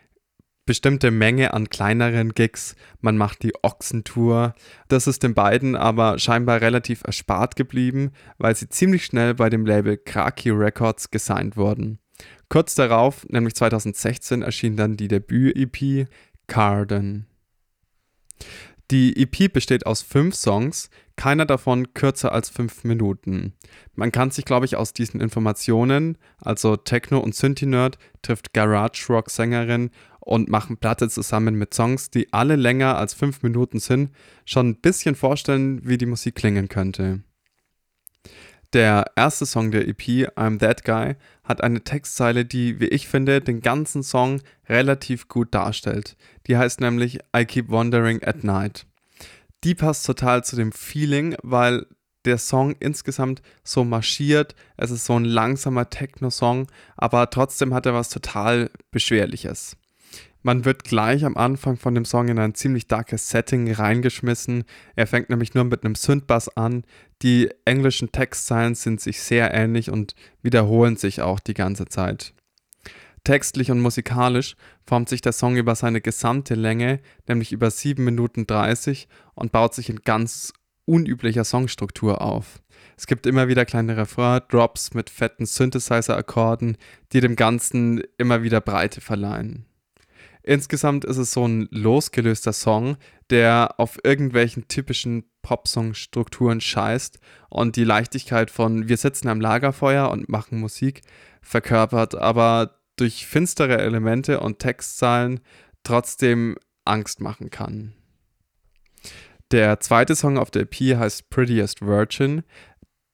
bestimmte 0.67 1.11
Menge 1.11 1.53
an 1.53 1.69
kleineren 1.69 2.33
Gigs. 2.33 2.77
Man 3.01 3.17
macht 3.17 3.43
die 3.43 3.53
Ochsentour. 3.63 4.55
Das 4.87 5.09
ist 5.09 5.25
den 5.25 5.35
beiden 5.35 5.75
aber 5.75 6.21
scheinbar 6.21 6.61
relativ 6.61 7.03
erspart 7.05 7.57
geblieben, 7.57 8.13
weil 8.39 8.55
sie 8.55 8.69
ziemlich 8.69 9.05
schnell 9.05 9.35
bei 9.35 9.51
dem 9.51 9.67
Label 9.67 9.97
Kraki 9.97 10.51
Records 10.51 11.11
gesigned 11.11 11.57
wurden. 11.57 11.99
Kurz 12.49 12.77
darauf, 12.77 13.27
nämlich 13.29 13.55
2016, 13.55 14.43
erschien 14.43 14.77
dann 14.77 14.97
die 14.97 15.09
Debüt-EP 15.09 16.09
Carden. 16.47 17.27
Die 18.93 19.21
EP 19.21 19.53
besteht 19.53 19.87
aus 19.87 20.03
fünf 20.03 20.37
Songs, 20.37 20.91
keiner 21.17 21.47
davon 21.47 21.95
kürzer 21.95 22.33
als 22.33 22.49
fünf 22.49 22.85
Minuten. 22.85 23.55
Man 23.95 24.13
kann 24.13 24.31
sich, 24.31 24.45
glaube 24.45 24.67
ich, 24.67 24.77
aus 24.77 24.93
diesen 24.93 25.21
Informationen, 25.21 26.19
also 26.39 26.77
Techno- 26.77 27.21
und 27.21 27.35
Synthi-Nerd 27.35 27.99
trifft 28.23 28.53
Garage-Rock-Sängerin 28.53 29.91
und 30.21 30.49
machen 30.49 30.77
Platte 30.77 31.09
zusammen 31.09 31.55
mit 31.55 31.73
Songs, 31.73 32.11
die 32.11 32.33
alle 32.33 32.57
länger 32.57 32.97
als 32.99 33.15
fünf 33.15 33.43
Minuten 33.43 33.79
sind, 33.79 34.11
schon 34.45 34.71
ein 34.71 34.81
bisschen 34.81 35.15
vorstellen, 35.15 35.81
wie 35.87 35.99
die 35.99 36.07
Musik 36.07 36.35
klingen 36.35 36.69
könnte. 36.69 37.23
Der 38.73 39.13
erste 39.15 39.47
Song 39.47 39.71
der 39.71 39.87
EP, 39.89 40.29
I'm 40.37 40.59
That 40.59 40.85
Guy, 40.85 41.15
hat 41.45 41.63
eine 41.63 41.85
Textzeile, 41.85 42.45
die, 42.45 42.81
wie 42.81 42.89
ich 42.89 43.09
finde, 43.09 43.41
den 43.41 43.61
ganzen 43.61 44.03
Song 44.03 44.43
relativ 44.69 45.29
gut 45.29 45.55
darstellt. 45.55 46.17
Die 46.47 46.57
heißt 46.57 46.81
nämlich 46.81 47.21
I 47.35 47.45
Keep 47.45 47.71
Wandering 47.71 48.23
at 48.25 48.45
Night. 48.45 48.85
Die 49.67 49.75
passt 49.75 50.07
total 50.07 50.45
zu 50.45 50.55
dem 50.55 50.71
Feeling, 50.71 51.35
weil 51.43 51.87
der 52.25 52.39
Song 52.39 52.77
insgesamt 52.79 53.43
so 53.65 53.83
marschiert. 53.83 54.55
Es 54.77 54.93
ist 54.93 55.07
so 55.07 55.19
ein 55.19 55.25
langsamer 55.25 55.91
Techno-Song, 55.91 56.69
aber 56.97 57.31
trotzdem 57.31 57.75
hat 57.75 57.85
er 57.85 57.93
was 57.93 58.09
total 58.09 58.71
Beschwerliches. 58.93 59.77
Man 60.45 60.65
wird 60.65 60.85
gleich 60.85 61.25
am 61.25 61.37
Anfang 61.37 61.77
von 61.79 61.97
dem 61.97 62.05
Song 62.05 62.29
in 62.29 62.39
ein 62.39 62.55
ziemlich 62.55 62.87
darkes 62.87 63.29
Setting 63.29 63.73
reingeschmissen. 63.73 64.63
Er 64.95 65.09
fängt 65.09 65.31
nämlich 65.31 65.55
nur 65.55 65.65
mit 65.65 65.85
einem 65.85 65.97
Synthbass 65.97 66.49
an. 66.57 66.85
Die 67.23 67.51
englischen 67.65 68.13
Textzeilen 68.13 68.77
sind 68.77 69.01
sich 69.01 69.21
sehr 69.21 69.53
ähnlich 69.53 69.91
und 69.91 70.15
wiederholen 70.43 70.97
sich 70.97 71.23
auch 71.23 71.41
die 71.41 71.55
ganze 71.55 71.87
Zeit. 71.87 72.36
Textlich 73.27 73.73
und 73.73 73.81
musikalisch 73.81 74.55
formt 74.87 75.09
sich 75.09 75.21
der 75.21 75.33
Song 75.33 75.57
über 75.57 75.75
seine 75.75 76.01
gesamte 76.01 76.55
Länge, 76.55 77.01
nämlich 77.27 77.51
über 77.51 77.73
7 77.73 78.05
Minuten 78.05 78.47
30 78.47 79.09
und 79.35 79.51
baut 79.51 79.75
sich 79.75 79.91
in 79.91 80.03
ganz 80.03 80.53
unüblicher 80.85 81.43
Songstruktur 81.43 82.23
auf. 82.23 82.63
Es 82.97 83.09
gibt 83.09 83.27
immer 83.27 83.49
wieder 83.49 83.65
kleine 83.65 83.97
Refrain-Drops 83.97 84.95
mit 84.95 85.11
fetten 85.11 85.45
Synthesizer-Akkorden, 85.45 86.77
die 87.13 87.19
dem 87.19 87.35
Ganzen 87.35 88.01
immer 88.17 88.45
wieder 88.45 88.61
Breite 88.61 89.01
verleihen. 89.01 89.67
Insgesamt 90.45 91.05
ist 91.05 91.17
es 91.17 91.33
so 91.33 91.49
ein 91.49 91.67
losgelöster 91.73 92.53
Song, 92.53 92.97
der 93.31 93.75
auf 93.79 93.99
irgendwelchen 94.05 94.69
typischen 94.69 95.25
Popsong-Strukturen 95.43 96.61
scheißt 96.61 97.19
und 97.49 97.75
die 97.75 97.83
Leichtigkeit 97.83 98.53
von 98.53 98.89
wir 98.89 98.97
sitzen 98.97 99.27
am 99.27 99.41
Lagerfeuer 99.41 100.11
und 100.11 100.29
machen 100.29 100.61
Musik 100.61 101.03
verkörpert, 101.43 102.15
aber 102.15 102.76
durch 102.97 103.27
finstere 103.27 103.79
Elemente 103.79 104.41
und 104.41 104.59
Textzeilen 104.59 105.41
trotzdem 105.83 106.57
Angst 106.85 107.21
machen 107.21 107.51
kann. 107.51 107.93
Der 109.53 109.79
zweite 109.81 110.17
Song 110.17 110.39
auf 110.39 110.51
der 110.51 110.63
EP 110.63 110.97
heißt 110.97 111.31
Prettiest 111.31 111.83
Virgin. 111.83 112.43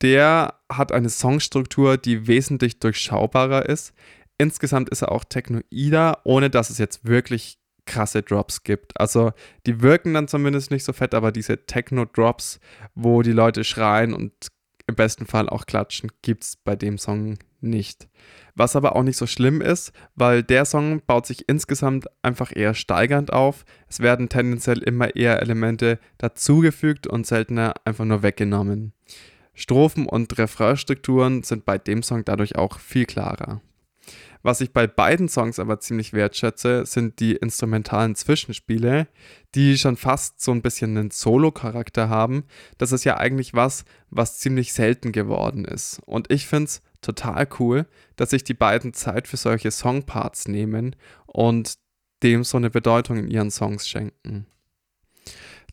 Der 0.00 0.60
hat 0.70 0.92
eine 0.92 1.10
Songstruktur, 1.10 1.96
die 1.96 2.26
wesentlich 2.26 2.80
durchschaubarer 2.80 3.66
ist, 3.66 3.92
Insgesamt 4.42 4.88
ist 4.88 5.02
er 5.02 5.12
auch 5.12 5.22
technoider, 5.22 6.18
ohne 6.24 6.50
dass 6.50 6.68
es 6.68 6.78
jetzt 6.78 7.04
wirklich 7.04 7.58
krasse 7.86 8.22
Drops 8.22 8.64
gibt. 8.64 8.98
Also 8.98 9.32
die 9.66 9.82
wirken 9.82 10.14
dann 10.14 10.26
zumindest 10.26 10.72
nicht 10.72 10.82
so 10.82 10.92
fett, 10.92 11.14
aber 11.14 11.30
diese 11.30 11.64
Techno-Drops, 11.64 12.58
wo 12.96 13.22
die 13.22 13.30
Leute 13.30 13.62
schreien 13.62 14.12
und 14.12 14.32
im 14.86 14.94
besten 14.94 15.26
Fall 15.26 15.48
auch 15.48 15.66
klatschen, 15.66 16.10
gibt 16.22 16.44
es 16.44 16.56
bei 16.56 16.76
dem 16.76 16.98
Song 16.98 17.38
nicht. 17.60 18.08
Was 18.54 18.76
aber 18.76 18.96
auch 18.96 19.02
nicht 19.02 19.16
so 19.16 19.26
schlimm 19.26 19.60
ist, 19.60 19.92
weil 20.14 20.42
der 20.42 20.64
Song 20.64 21.00
baut 21.06 21.26
sich 21.26 21.48
insgesamt 21.48 22.06
einfach 22.22 22.54
eher 22.54 22.74
steigernd 22.74 23.32
auf. 23.32 23.64
Es 23.88 24.00
werden 24.00 24.28
tendenziell 24.28 24.78
immer 24.78 25.16
eher 25.16 25.40
Elemente 25.40 25.98
dazugefügt 26.18 27.06
und 27.06 27.26
seltener 27.26 27.74
einfach 27.84 28.04
nur 28.04 28.22
weggenommen. 28.22 28.92
Strophen 29.54 30.06
und 30.06 30.36
Refrainstrukturen 30.38 31.42
sind 31.42 31.64
bei 31.64 31.78
dem 31.78 32.02
Song 32.02 32.24
dadurch 32.24 32.56
auch 32.56 32.78
viel 32.78 33.04
klarer. 33.04 33.60
Was 34.42 34.60
ich 34.60 34.72
bei 34.72 34.86
beiden 34.86 35.28
Songs 35.28 35.58
aber 35.58 35.78
ziemlich 35.80 36.12
wertschätze, 36.12 36.84
sind 36.84 37.20
die 37.20 37.36
instrumentalen 37.36 38.14
Zwischenspiele, 38.14 39.06
die 39.54 39.78
schon 39.78 39.96
fast 39.96 40.40
so 40.40 40.50
ein 40.50 40.62
bisschen 40.62 40.96
einen 40.96 41.10
Solo-Charakter 41.10 42.08
haben. 42.08 42.44
Das 42.78 42.92
ist 42.92 43.04
ja 43.04 43.18
eigentlich 43.18 43.54
was, 43.54 43.84
was 44.10 44.38
ziemlich 44.38 44.72
selten 44.72 45.12
geworden 45.12 45.64
ist. 45.64 46.00
Und 46.06 46.32
ich 46.32 46.46
finde 46.46 46.64
es 46.64 46.82
total 47.02 47.48
cool, 47.58 47.86
dass 48.16 48.30
sich 48.30 48.42
die 48.42 48.54
beiden 48.54 48.94
Zeit 48.94 49.28
für 49.28 49.36
solche 49.36 49.70
Songparts 49.70 50.48
nehmen 50.48 50.96
und 51.26 51.74
dem 52.22 52.44
so 52.44 52.56
eine 52.56 52.70
Bedeutung 52.70 53.18
in 53.18 53.28
ihren 53.28 53.50
Songs 53.50 53.88
schenken. 53.88 54.46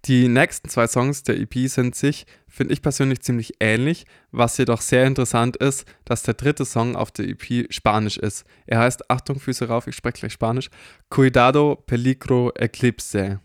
Die 0.06 0.30
nächsten 0.30 0.70
zwei 0.70 0.88
Songs 0.88 1.24
der 1.24 1.40
EP 1.40 1.68
sind 1.68 1.96
sich, 1.96 2.26
finde 2.48 2.74
ich 2.74 2.82
persönlich 2.82 3.22
ziemlich 3.22 3.56
ähnlich, 3.60 4.06
was 4.32 4.58
jedoch 4.58 4.82
sehr 4.82 5.06
interessant 5.06 5.58
ist, 5.58 5.86
dass 6.06 6.24
der 6.24 6.36
dritte 6.36 6.66
Song 6.66 6.96
auf 6.96 7.12
der 7.12 7.28
EP 7.28 7.72
Spanisch 7.72 8.18
ist. 8.18 8.46
Er 8.66 8.80
heißt, 8.80 9.10
Achtung, 9.10 9.40
Füße 9.40 9.68
rauf, 9.68 9.88
ich 9.88 9.96
spreche 9.96 10.20
gleich 10.20 10.34
Spanisch, 10.34 10.70
Cuidado, 11.10 11.76
Peligro, 11.86 12.52
Eclipse. 12.56 13.42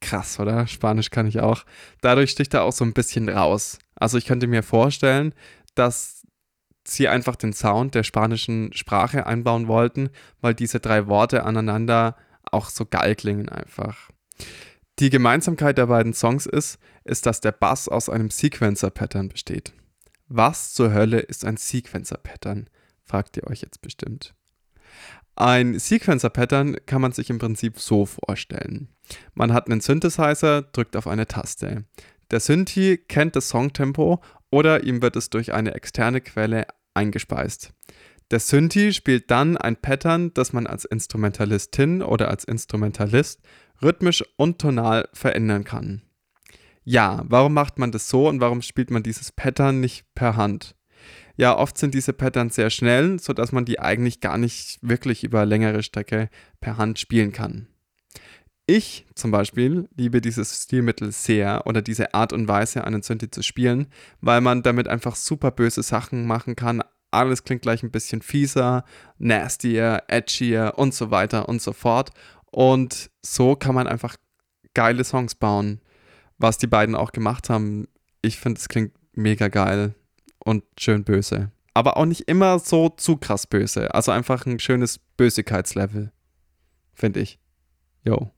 Krass, 0.00 0.38
oder? 0.38 0.66
Spanisch 0.68 1.10
kann 1.10 1.26
ich 1.26 1.40
auch. 1.40 1.64
Dadurch 2.00 2.30
sticht 2.30 2.54
er 2.54 2.62
auch 2.62 2.72
so 2.72 2.84
ein 2.84 2.92
bisschen 2.92 3.28
raus. 3.28 3.78
Also 3.96 4.18
ich 4.18 4.26
könnte 4.26 4.46
mir 4.46 4.62
vorstellen, 4.62 5.34
dass 5.74 6.24
sie 6.84 7.08
einfach 7.08 7.34
den 7.34 7.52
Sound 7.52 7.94
der 7.94 8.04
spanischen 8.04 8.72
Sprache 8.72 9.26
einbauen 9.26 9.66
wollten, 9.66 10.10
weil 10.40 10.54
diese 10.54 10.78
drei 10.78 11.08
Worte 11.08 11.44
aneinander 11.44 12.16
auch 12.52 12.68
so 12.68 12.86
geil 12.86 13.16
klingen 13.16 13.48
einfach. 13.48 14.10
Die 14.98 15.10
Gemeinsamkeit 15.10 15.76
der 15.76 15.88
beiden 15.88 16.14
Songs 16.14 16.46
ist, 16.46 16.78
ist, 17.04 17.26
dass 17.26 17.42
der 17.42 17.52
Bass 17.52 17.86
aus 17.86 18.08
einem 18.08 18.30
Sequencer-Pattern 18.30 19.28
besteht. 19.28 19.74
Was 20.28 20.72
zur 20.72 20.94
Hölle 20.94 21.20
ist 21.20 21.44
ein 21.44 21.58
Sequencer-Pattern? 21.58 22.70
fragt 23.04 23.36
ihr 23.36 23.46
euch 23.46 23.60
jetzt 23.60 23.82
bestimmt. 23.82 24.34
Ein 25.36 25.78
Sequencer-Pattern 25.78 26.78
kann 26.86 27.02
man 27.02 27.12
sich 27.12 27.28
im 27.28 27.38
Prinzip 27.38 27.78
so 27.78 28.06
vorstellen. 28.06 28.88
Man 29.34 29.52
hat 29.52 29.70
einen 29.70 29.82
Synthesizer, 29.82 30.62
drückt 30.62 30.96
auf 30.96 31.06
eine 31.06 31.26
Taste. 31.26 31.84
Der 32.30 32.40
Synthi 32.40 32.96
kennt 32.96 33.36
das 33.36 33.50
Songtempo 33.50 34.22
oder 34.50 34.82
ihm 34.82 35.02
wird 35.02 35.14
es 35.16 35.28
durch 35.28 35.52
eine 35.52 35.74
externe 35.74 36.22
Quelle 36.22 36.66
eingespeist. 36.94 37.74
Der 38.30 38.40
Synthi 38.40 38.92
spielt 38.94 39.30
dann 39.30 39.56
ein 39.56 39.76
Pattern, 39.76 40.32
das 40.32 40.54
man 40.54 40.66
als 40.66 40.86
Instrumentalistin 40.86 42.02
oder 42.02 42.28
als 42.28 42.44
Instrumentalist 42.44 43.40
rhythmisch 43.82 44.24
und 44.36 44.58
tonal 44.58 45.08
verändern 45.12 45.64
kann. 45.64 46.02
Ja, 46.84 47.24
warum 47.26 47.54
macht 47.54 47.78
man 47.78 47.90
das 47.90 48.08
so 48.08 48.28
und 48.28 48.40
warum 48.40 48.62
spielt 48.62 48.90
man 48.90 49.02
dieses 49.02 49.32
Pattern 49.32 49.80
nicht 49.80 50.04
per 50.14 50.36
Hand? 50.36 50.76
Ja, 51.36 51.56
oft 51.56 51.76
sind 51.76 51.94
diese 51.94 52.12
Patterns 52.12 52.54
sehr 52.54 52.70
schnell, 52.70 53.18
sodass 53.18 53.52
man 53.52 53.64
die 53.64 53.80
eigentlich 53.80 54.20
gar 54.20 54.38
nicht 54.38 54.78
wirklich 54.80 55.22
über 55.22 55.44
längere 55.44 55.82
Strecke 55.82 56.30
per 56.60 56.78
Hand 56.78 56.98
spielen 56.98 57.32
kann. 57.32 57.68
Ich 58.68 59.06
zum 59.14 59.30
Beispiel 59.30 59.88
liebe 59.96 60.20
dieses 60.20 60.64
Stilmittel 60.64 61.12
sehr 61.12 61.66
oder 61.66 61.82
diese 61.82 62.14
Art 62.14 62.32
und 62.32 62.48
Weise, 62.48 62.84
einen 62.84 63.02
Synthi 63.02 63.30
zu 63.30 63.42
spielen, 63.42 63.86
weil 64.20 64.40
man 64.40 64.62
damit 64.62 64.88
einfach 64.88 65.14
super 65.14 65.52
böse 65.52 65.84
Sachen 65.84 66.26
machen 66.26 66.56
kann. 66.56 66.82
Alles 67.12 67.44
klingt 67.44 67.62
gleich 67.62 67.84
ein 67.84 67.92
bisschen 67.92 68.22
fieser, 68.22 68.84
nastier, 69.18 70.02
edgier 70.08 70.74
und 70.76 70.94
so 70.94 71.12
weiter 71.12 71.48
und 71.48 71.62
so 71.62 71.72
fort. 71.72 72.10
Und 72.56 73.10
so 73.20 73.54
kann 73.54 73.74
man 73.74 73.86
einfach 73.86 74.16
geile 74.72 75.04
Songs 75.04 75.34
bauen, 75.34 75.82
was 76.38 76.56
die 76.56 76.66
beiden 76.66 76.94
auch 76.94 77.12
gemacht 77.12 77.50
haben. 77.50 77.86
Ich 78.22 78.40
finde, 78.40 78.58
es 78.58 78.70
klingt 78.70 78.94
mega 79.12 79.48
geil 79.48 79.94
und 80.38 80.64
schön 80.80 81.04
böse. 81.04 81.50
Aber 81.74 81.98
auch 81.98 82.06
nicht 82.06 82.22
immer 82.22 82.58
so 82.58 82.88
zu 82.88 83.18
krass 83.18 83.46
böse. 83.46 83.94
Also 83.94 84.10
einfach 84.10 84.46
ein 84.46 84.58
schönes 84.58 84.98
Bösigkeitslevel, 85.18 86.12
finde 86.94 87.20
ich. 87.20 87.38
Jo. 88.04 88.30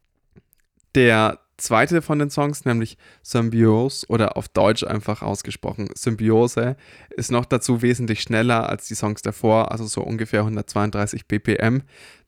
Der 0.97 1.39
zweite 1.59 2.01
von 2.01 2.19
den 2.19 2.31
Songs, 2.31 2.65
nämlich 2.65 2.97
Symbiose 3.23 4.07
oder 4.09 4.37
auf 4.37 4.49
Deutsch 4.49 4.85
einfach 4.85 5.23
ausgesprochen 5.23 5.91
Symbiose, 5.95 6.77
ist 7.11 7.31
noch 7.31 7.45
dazu 7.45 7.83
wesentlich 7.83 8.23
schneller 8.23 8.69
als 8.69 8.87
die 8.87 8.95
Songs 8.95 9.23
davor, 9.23 9.71
also 9.71 9.85
so 9.85 10.03
ungefähr 10.03 10.41
132 10.41 11.27
BPM. 11.27 11.83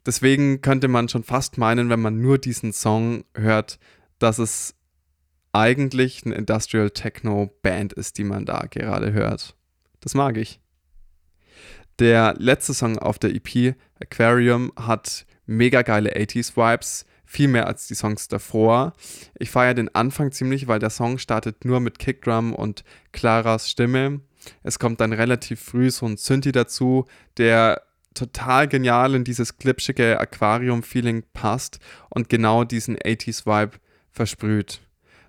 Deswegen 0.05 0.61
könnte 0.61 0.89
man 0.89 1.09
schon 1.09 1.23
fast 1.23 1.59
meinen, 1.59 1.89
wenn 1.89 2.01
man 2.01 2.21
nur 2.21 2.39
diesen 2.39 2.73
Song 2.73 3.25
hört, 3.35 3.79
dass 4.19 4.39
es 4.39 4.75
eigentlich 5.53 6.25
eine 6.25 6.35
Industrial 6.35 6.91
Techno 6.91 7.51
Band 7.63 7.93
ist, 7.93 8.19
die 8.19 8.25
man 8.25 8.45
da 8.45 8.67
gerade 8.71 9.13
hört. 9.13 9.57
Das 10.01 10.15
mag 10.15 10.37
ich. 10.37 10.61
Der 11.99 12.35
letzte 12.39 12.73
Song 12.73 12.99
auf 12.99 13.19
der 13.19 13.35
EP, 13.35 13.75
Aquarium, 14.01 14.73
hat 14.77 15.27
mega 15.45 15.83
geile 15.83 16.17
80s 16.17 16.57
Vibes, 16.57 17.05
viel 17.31 17.47
mehr 17.47 17.69
als 17.69 17.87
die 17.87 17.95
Songs 17.95 18.27
davor. 18.27 18.93
Ich 19.39 19.51
feiere 19.53 19.75
den 19.75 19.95
Anfang 19.95 20.33
ziemlich, 20.33 20.67
weil 20.67 20.81
der 20.81 20.91
Song 20.91 21.19
startet 21.19 21.65
nur 21.65 21.79
mit 21.79 22.01
Kickdrum 22.01 22.53
und 22.53 22.83
Claras 23.13 23.71
Stimme. 23.71 24.21
Es 24.65 24.81
kommt 24.81 25.01
dann 25.01 25.13
relativ 25.13 25.61
früh 25.61 25.93
so 25.93 26.07
ein 26.07 26.17
Synthi 26.17 26.51
dazu, 26.51 27.07
der 27.37 27.83
total 28.15 28.67
genial 28.67 29.15
in 29.15 29.23
dieses 29.23 29.59
glitschige 29.59 30.19
Aquarium-Feeling 30.19 31.23
passt 31.33 31.79
und 32.09 32.29
genau 32.29 32.65
diesen 32.65 32.97
80s-Vibe 32.97 33.79
versprüht. 34.11 34.81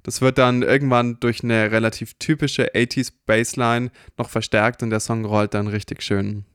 Das 0.02 0.22
wird 0.22 0.40
dann 0.40 0.64
irgendwann 0.64 1.20
durch 1.20 1.44
eine 1.44 1.72
relativ 1.72 2.16
typische 2.16 2.74
80s 2.74 3.14
Bassline 3.28 3.92
noch 4.18 4.30
verstärkt 4.30 4.82
und 4.82 4.90
der 4.90 5.02
Song 5.02 5.24
rollt 5.24 5.54
dann 5.54 5.68
richtig 5.68 6.02
schön. 6.02 6.46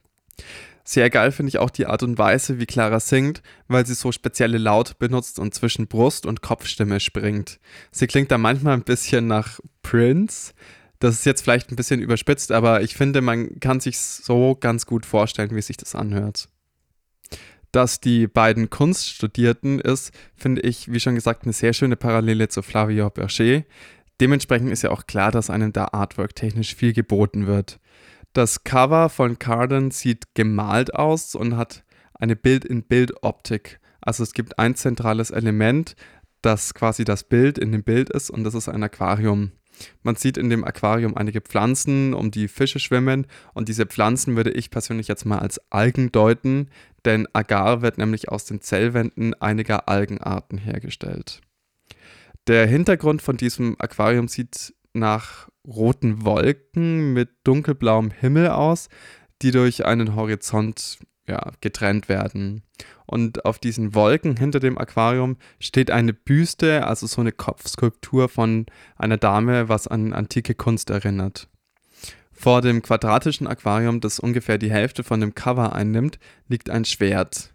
Sehr 0.88 1.11
geil 1.11 1.33
finde 1.33 1.49
ich 1.49 1.59
auch 1.59 1.70
die 1.70 1.87
Art 1.87 2.05
und 2.05 2.16
Weise, 2.16 2.61
wie 2.61 2.66
Clara 2.66 3.01
singt, 3.01 3.42
weil 3.66 3.85
sie 3.85 3.94
so 3.94 4.12
spezielle 4.12 4.57
Laut 4.57 5.01
benutzt 5.01 5.40
und 5.40 5.53
zwischen 5.53 5.88
Brust 5.88 6.27
und 6.27 6.42
Kopfstimme 6.42 7.01
springt. 7.01 7.59
Sie 7.90 8.07
klingt 8.07 8.31
da 8.31 8.38
manchmal 8.38 8.75
ein 8.75 8.85
bisschen 8.85 9.27
nach 9.27 9.59
Prince, 9.83 10.53
das 11.01 11.16
ist 11.16 11.27
jetzt 11.27 11.42
vielleicht 11.42 11.72
ein 11.72 11.77
bisschen 11.77 12.01
überspitzt, 12.01 12.53
aber 12.53 12.83
ich 12.83 12.94
finde, 12.94 13.20
man 13.20 13.59
kann 13.59 13.81
sich 13.81 13.99
so 13.99 14.55
ganz 14.55 14.87
gut 14.87 15.05
vorstellen, 15.05 15.55
wie 15.57 15.61
sich 15.61 15.77
das 15.77 15.96
anhört. 15.96 16.49
Dass 17.72 18.01
die 18.01 18.29
beiden 18.29 18.70
Kunst 18.70 19.09
studierten 19.11 19.81
ist, 19.81 20.12
finde 20.37 20.62
ich, 20.62 20.92
wie 20.92 21.01
schon 21.01 21.16
gesagt, 21.16 21.42
eine 21.42 21.53
sehr 21.53 21.72
schöne 21.72 21.96
Parallele 21.96 22.49
zu 22.49 22.62
Flavio 22.62 23.11
Berger. 23.11 23.64
Dementsprechend 24.20 24.70
ist 24.70 24.83
ja 24.83 24.90
auch 24.90 25.07
klar, 25.07 25.33
dass 25.33 25.51
einem 25.51 25.72
da 25.72 25.88
Artwork 25.92 26.37
technisch 26.37 26.77
viel 26.77 26.92
geboten 26.92 27.49
wird. 27.49 27.81
Das 28.37 28.64
Cover 28.64 29.09
von 29.09 29.38
Carden 29.38 29.90
sieht 29.90 30.35
gemalt 30.35 30.94
aus 30.94 31.35
und 31.35 31.57
hat 31.57 31.85
eine 32.12 32.37
Bild-in-Bild-Optik. 32.37 33.81
Also 34.03 34.22
es 34.25 34.35
gibt 34.35 34.59
ein 34.59 34.75
zentrales 34.75 35.31
Element, 35.31 35.96
das 36.42 36.75
quasi 36.75 37.07
das 37.07 37.25
Bild 37.25 37.57
in 37.57 37.72
dem 37.72 37.83
Bild 37.83 38.11
ist 38.11 38.29
und 38.29 38.44
das 38.44 38.53
ist 38.53 38.68
ein 38.68 38.83
Aquarium. 38.83 39.53
Man 40.03 40.16
sieht 40.16 40.37
in 40.37 40.51
dem 40.51 40.64
Aquarium 40.64 41.16
einige 41.16 41.40
Pflanzen, 41.40 42.12
um 42.12 42.31
die 42.31 42.49
Fische 42.49 42.79
schwimmen 42.79 43.27
und 43.55 43.70
diese 43.70 43.87
Pflanzen 43.87 44.37
würde 44.37 44.51
ich 44.51 44.70
persönlich 44.70 45.09
jetzt 45.09 45.25
mal 45.25 45.38
als 45.38 45.59
Algen 45.72 46.12
deuten, 46.12 46.68
denn 47.07 47.27
Agar 47.33 47.81
wird 47.81 47.96
nämlich 47.96 48.29
aus 48.29 48.44
den 48.44 48.61
Zellwänden 48.61 49.33
einiger 49.33 49.88
Algenarten 49.88 50.59
hergestellt. 50.59 51.40
Der 52.49 52.66
Hintergrund 52.66 53.22
von 53.22 53.38
diesem 53.38 53.77
Aquarium 53.79 54.29
sieht 54.29 54.75
nach 54.92 55.49
roten 55.66 56.24
Wolken 56.24 57.12
mit 57.12 57.31
dunkelblauem 57.44 58.11
Himmel 58.11 58.48
aus, 58.48 58.88
die 59.42 59.50
durch 59.50 59.85
einen 59.85 60.14
Horizont 60.14 60.98
ja, 61.29 61.52
getrennt 61.61 62.09
werden. 62.09 62.62
Und 63.07 63.44
auf 63.44 63.59
diesen 63.59 63.94
Wolken 63.94 64.37
hinter 64.37 64.61
dem 64.61 64.79
Aquarium 64.79 65.37
steht 65.61 65.90
eine 65.90 66.12
Büste, 66.12 66.87
also 66.87 67.07
so 67.07 67.20
eine 67.20 67.33
Kopfskulptur 67.33 68.29
von 68.29 68.66
einer 68.96 69.16
Dame, 69.16 69.68
was 69.68 69.87
an 69.87 70.12
antike 70.12 70.55
Kunst 70.55 70.90
erinnert. 70.90 71.48
Vor 72.33 72.61
dem 72.61 72.83
quadratischen 72.83 73.46
Aquarium, 73.46 74.00
das 74.00 74.20
ungefähr 74.20 74.59
die 74.59 74.70
Hälfte 74.70 75.02
von 75.02 75.20
dem 75.20 75.35
Cover 75.35 75.74
einnimmt, 75.74 76.18
liegt 76.48 76.68
ein 76.68 76.85
Schwert. 76.85 77.55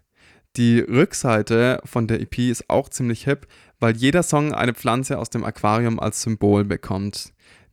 Die 0.56 0.80
Rückseite 0.80 1.80
von 1.84 2.06
der 2.08 2.20
EP 2.20 2.38
ist 2.38 2.68
auch 2.68 2.88
ziemlich 2.88 3.24
hip, 3.24 3.46
weil 3.78 3.96
jeder 3.96 4.22
Song 4.22 4.52
eine 4.52 4.74
Pflanze 4.74 5.18
aus 5.18 5.30
dem 5.30 5.44
Aquarium 5.44 5.98
als 5.98 6.22
Symbol 6.22 6.64
bekommt. 6.64 7.32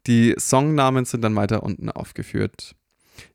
Die 0.09 0.33
Songnamen 0.39 1.05
sind 1.05 1.21
dann 1.21 1.35
weiter 1.35 1.61
unten 1.61 1.91
aufgeführt. 1.91 2.75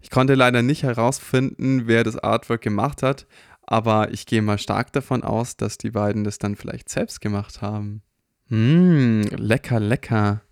Ich 0.00 0.10
konnte 0.10 0.34
leider 0.34 0.60
nicht 0.60 0.82
herausfinden, 0.82 1.87
wer 1.87 2.02
das 2.02 2.18
Artwork 2.18 2.62
gemacht 2.62 3.04
hat, 3.04 3.28
aber 3.62 4.12
ich 4.12 4.26
gehe 4.26 4.42
mal 4.42 4.58
stark 4.58 4.92
davon 4.92 5.22
aus, 5.22 5.56
dass 5.56 5.78
die 5.78 5.92
beiden 5.92 6.24
das 6.24 6.38
dann 6.38 6.56
vielleicht 6.56 6.88
selbst 6.88 7.20
gemacht 7.20 7.62
haben. 7.62 8.02
Mmm, 8.48 9.22
lecker, 9.37 9.78
lecker. 9.78 10.42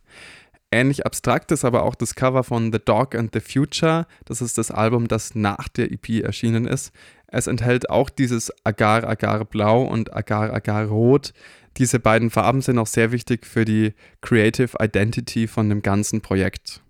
Ähnlich 0.71 1.05
abstrakt 1.05 1.51
ist 1.51 1.65
aber 1.65 1.83
auch 1.83 1.97
das 1.97 2.15
Cover 2.15 2.45
von 2.45 2.73
The 2.73 2.79
Dog 2.79 3.17
and 3.17 3.35
the 3.35 3.41
Future. 3.41 4.07
Das 4.25 4.41
ist 4.41 4.59
das 4.59 4.71
Album, 4.71 5.09
das 5.09 5.35
nach 5.35 5.67
der 5.67 5.91
EP 5.91 6.23
erschienen 6.23 6.69
ist. 6.69 6.93
Es 7.27 7.49
enthält 7.49 7.91
auch 7.91 8.11
dieses 8.11 8.53
Agar 8.65 9.03
Agar 9.09 9.45
Blau 9.45 9.83
und 9.83 10.15
Agar 10.15 10.53
Agar 10.55 10.85
Rot. 10.87 11.33
Diese 11.79 11.99
beiden 11.99 12.31
Farben 12.31 12.61
sind 12.61 12.79
auch 12.79 12.87
sehr 12.87 13.13
wichtig 13.13 13.47
für 13.47 13.65
die 13.65 13.95
Creative 14.21 14.77
Identity 14.81 15.47
von 15.47 15.69
dem 15.69 15.83
ganzen 15.83 16.21
Projekt. 16.21 16.83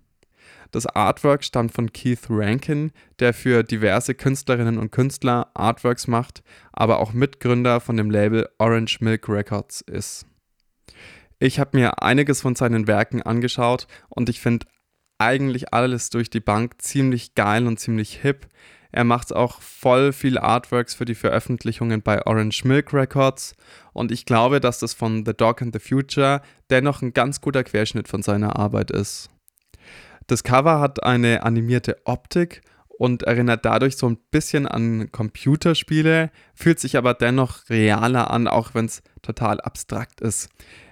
Das 0.71 0.87
Artwork 0.87 1.43
stammt 1.43 1.71
von 1.71 1.93
Keith 1.93 2.27
Rankin, 2.29 2.91
der 3.19 3.33
für 3.33 3.63
diverse 3.63 4.15
Künstlerinnen 4.15 4.79
und 4.79 4.91
Künstler 4.91 5.51
Artworks 5.53 6.07
macht, 6.07 6.43
aber 6.71 6.99
auch 6.99 7.13
Mitgründer 7.13 7.79
von 7.79 7.95
dem 7.95 8.09
Label 8.09 8.49
Orange 8.57 8.99
Milk 8.99 9.29
Records 9.29 9.81
ist. 9.81 10.25
Ich 11.37 11.59
habe 11.59 11.77
mir 11.77 12.01
einiges 12.01 12.41
von 12.41 12.55
seinen 12.55 12.87
Werken 12.87 13.21
angeschaut 13.21 13.87
und 14.09 14.29
ich 14.29 14.39
finde 14.39 14.65
eigentlich 15.19 15.73
alles 15.73 16.09
durch 16.09 16.31
die 16.31 16.39
Bank 16.39 16.81
ziemlich 16.81 17.35
geil 17.35 17.67
und 17.67 17.79
ziemlich 17.79 18.21
hip. 18.21 18.47
Er 18.93 19.03
macht 19.03 19.35
auch 19.35 19.59
voll 19.59 20.13
viel 20.13 20.37
Artworks 20.37 20.93
für 20.93 21.05
die 21.05 21.15
Veröffentlichungen 21.15 22.03
bei 22.03 22.25
Orange 22.27 22.63
Milk 22.63 22.93
Records 22.93 23.55
und 23.91 24.11
ich 24.11 24.25
glaube, 24.25 24.59
dass 24.59 24.77
das 24.77 24.93
von 24.93 25.25
The 25.25 25.33
Dog 25.33 25.63
and 25.63 25.73
the 25.73 25.79
Future 25.79 26.41
dennoch 26.69 27.01
ein 27.01 27.11
ganz 27.11 27.41
guter 27.41 27.63
Querschnitt 27.63 28.07
von 28.07 28.21
seiner 28.21 28.57
Arbeit 28.59 28.91
ist. 28.91 29.31
Das 30.27 30.43
Cover 30.43 30.79
hat 30.79 31.01
eine 31.01 31.41
animierte 31.41 31.97
Optik 32.05 32.61
und 32.87 33.23
erinnert 33.23 33.65
dadurch 33.65 33.97
so 33.97 34.07
ein 34.07 34.19
bisschen 34.29 34.67
an 34.67 35.11
Computerspiele, 35.11 36.29
fühlt 36.53 36.79
sich 36.79 36.95
aber 36.95 37.15
dennoch 37.15 37.67
realer 37.71 38.29
an, 38.29 38.47
auch 38.47 38.75
wenn 38.75 38.85
es 38.85 39.01
total 39.23 39.59
abstrakt 39.59 40.21
ist. 40.21 40.49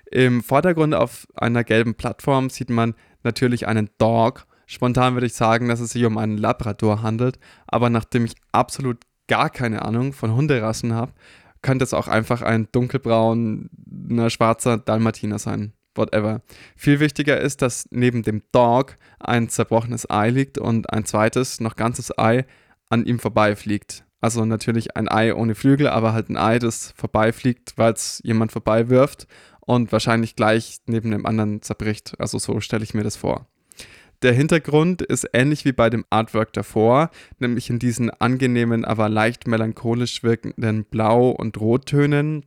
Im 0.09 0.41
Vordergrund 0.41 0.95
auf 0.95 1.27
einer 1.35 1.63
gelben 1.63 1.93
Plattform 1.93 2.49
sieht 2.49 2.71
man 2.71 2.95
natürlich 3.21 3.67
einen 3.67 3.91
Dog. 3.99 4.47
Spontan 4.71 5.15
würde 5.15 5.27
ich 5.27 5.33
sagen, 5.33 5.67
dass 5.67 5.81
es 5.81 5.91
sich 5.91 6.05
um 6.05 6.17
einen 6.17 6.37
Labrador 6.37 7.01
handelt, 7.01 7.37
aber 7.67 7.89
nachdem 7.89 8.23
ich 8.23 8.35
absolut 8.53 8.99
gar 9.27 9.49
keine 9.49 9.81
Ahnung 9.81 10.13
von 10.13 10.33
Hunderassen 10.33 10.93
habe, 10.93 11.11
könnte 11.61 11.83
es 11.83 11.93
auch 11.93 12.07
einfach 12.07 12.41
ein 12.41 12.69
dunkelbrauner, 12.71 14.29
schwarzer 14.29 14.77
Dalmatiner 14.77 15.39
sein 15.39 15.73
whatever. 15.93 16.41
Viel 16.77 17.01
wichtiger 17.01 17.41
ist, 17.41 17.61
dass 17.61 17.85
neben 17.91 18.23
dem 18.23 18.43
Dog 18.53 18.95
ein 19.19 19.49
zerbrochenes 19.49 20.09
Ei 20.09 20.29
liegt 20.29 20.57
und 20.57 20.89
ein 20.93 21.03
zweites, 21.03 21.59
noch 21.59 21.75
ganzes 21.75 22.17
Ei 22.17 22.45
an 22.89 23.05
ihm 23.05 23.19
vorbeifliegt. 23.19 24.05
Also 24.21 24.45
natürlich 24.45 24.95
ein 24.95 25.09
Ei 25.09 25.35
ohne 25.35 25.53
Flügel, 25.53 25.89
aber 25.89 26.13
halt 26.13 26.29
ein 26.29 26.37
Ei, 26.37 26.59
das 26.59 26.93
vorbeifliegt, 26.95 27.73
weil 27.75 27.91
es 27.91 28.21
jemand 28.23 28.53
vorbei 28.53 28.87
wirft 28.87 29.27
und 29.59 29.91
wahrscheinlich 29.91 30.37
gleich 30.37 30.77
neben 30.85 31.11
dem 31.11 31.25
anderen 31.25 31.61
zerbricht. 31.61 32.13
Also 32.19 32.39
so 32.39 32.61
stelle 32.61 32.85
ich 32.85 32.93
mir 32.93 33.03
das 33.03 33.17
vor. 33.17 33.50
Der 34.21 34.33
Hintergrund 34.33 35.01
ist 35.01 35.27
ähnlich 35.33 35.65
wie 35.65 35.71
bei 35.71 35.89
dem 35.89 36.05
Artwork 36.11 36.53
davor, 36.53 37.09
nämlich 37.39 37.69
in 37.69 37.79
diesen 37.79 38.11
angenehmen, 38.11 38.85
aber 38.85 39.09
leicht 39.09 39.47
melancholisch 39.47 40.21
wirkenden 40.21 40.85
Blau- 40.85 41.31
und 41.31 41.59
Rottönen. 41.59 42.45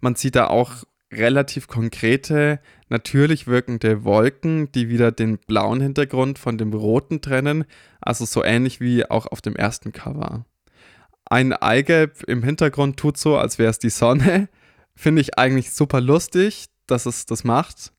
Man 0.00 0.16
sieht 0.16 0.34
da 0.34 0.48
auch 0.48 0.84
relativ 1.12 1.68
konkrete, 1.68 2.60
natürlich 2.88 3.46
wirkende 3.46 4.04
Wolken, 4.04 4.70
die 4.72 4.88
wieder 4.88 5.12
den 5.12 5.38
blauen 5.38 5.80
Hintergrund 5.80 6.38
von 6.38 6.58
dem 6.58 6.72
roten 6.72 7.20
trennen, 7.20 7.64
also 8.00 8.24
so 8.24 8.44
ähnlich 8.44 8.80
wie 8.80 9.08
auch 9.08 9.26
auf 9.26 9.40
dem 9.40 9.54
ersten 9.54 9.92
Cover. 9.92 10.44
Ein 11.24 11.52
Eigelb 11.52 12.22
im 12.24 12.42
Hintergrund 12.42 12.98
tut 12.98 13.16
so, 13.16 13.36
als 13.36 13.58
wäre 13.58 13.70
es 13.70 13.78
die 13.78 13.90
Sonne. 13.90 14.48
Finde 14.94 15.20
ich 15.20 15.38
eigentlich 15.38 15.72
super 15.72 16.00
lustig, 16.00 16.66
dass 16.86 17.06
es 17.06 17.26
das 17.26 17.44
macht. 17.44 17.92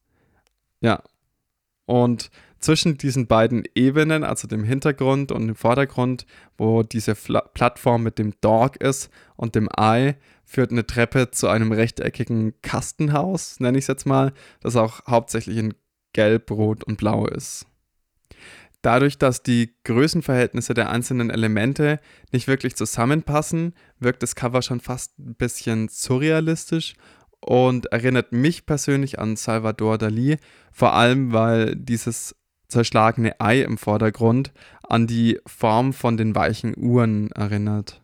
Ja. 0.82 1.04
Und 1.86 2.32
zwischen 2.60 2.98
diesen 2.98 3.28
beiden 3.28 3.64
Ebenen, 3.76 4.24
also 4.24 4.48
dem 4.48 4.64
Hintergrund 4.64 5.32
und 5.32 5.48
dem 5.48 5.56
Vordergrund, 5.56 6.26
wo 6.58 6.84
diese 6.84 7.16
Fla 7.16 7.42
Plattform 7.42 8.04
mit 8.04 8.18
dem 8.18 8.34
Dog 8.42 8.78
ist 8.78 9.10
und 9.36 9.56
dem 9.56 9.70
Ei, 9.76 10.16
führt 10.46 10.72
eine 10.72 10.88
Treppe 10.88 11.30
zu 11.32 11.48
einem 11.50 11.72
rechteckigen 11.72 12.54
Kastenhaus, 12.62 13.60
nenne 13.60 13.78
ich 13.78 13.84
es 13.84 13.88
jetzt 13.88 14.06
mal, 14.06 14.34
das 14.62 14.76
auch 14.76 15.06
hauptsächlich 15.06 15.58
in 15.58 15.74
Gelb, 16.14 16.50
Rot 16.50 16.84
und 16.86 16.98
Blau 16.98 17.28
ist. 17.28 17.68
Dadurch, 18.82 19.18
dass 19.18 19.44
die 19.44 19.76
Größenverhältnisse 19.84 20.74
der 20.74 20.90
einzelnen 20.90 21.30
Elemente 21.30 22.00
nicht 22.32 22.48
wirklich 22.48 22.76
zusammenpassen, 22.76 23.74
wirkt 24.00 24.24
das 24.24 24.36
Cover 24.36 24.62
schon 24.62 24.80
fast 24.80 25.20
ein 25.20 25.36
bisschen 25.36 25.90
surrealistisch 25.90 26.96
und 27.42 27.88
erinnert 27.88 28.32
mich 28.32 28.66
persönlich 28.66 29.20
an 29.20 29.36
Salvador 29.36 29.98
Dali, 29.98 30.38
vor 30.72 30.94
allem 30.94 31.34
weil 31.34 31.76
dieses 31.76 32.37
zerschlagene 32.68 33.40
Ei 33.40 33.62
im 33.62 33.78
Vordergrund 33.78 34.52
an 34.84 35.08
die 35.08 35.40
Form 35.46 35.94
von 35.94 36.18
den 36.18 36.36
weichen 36.36 36.74
Uhren 36.78 37.32
erinnert. 37.32 38.02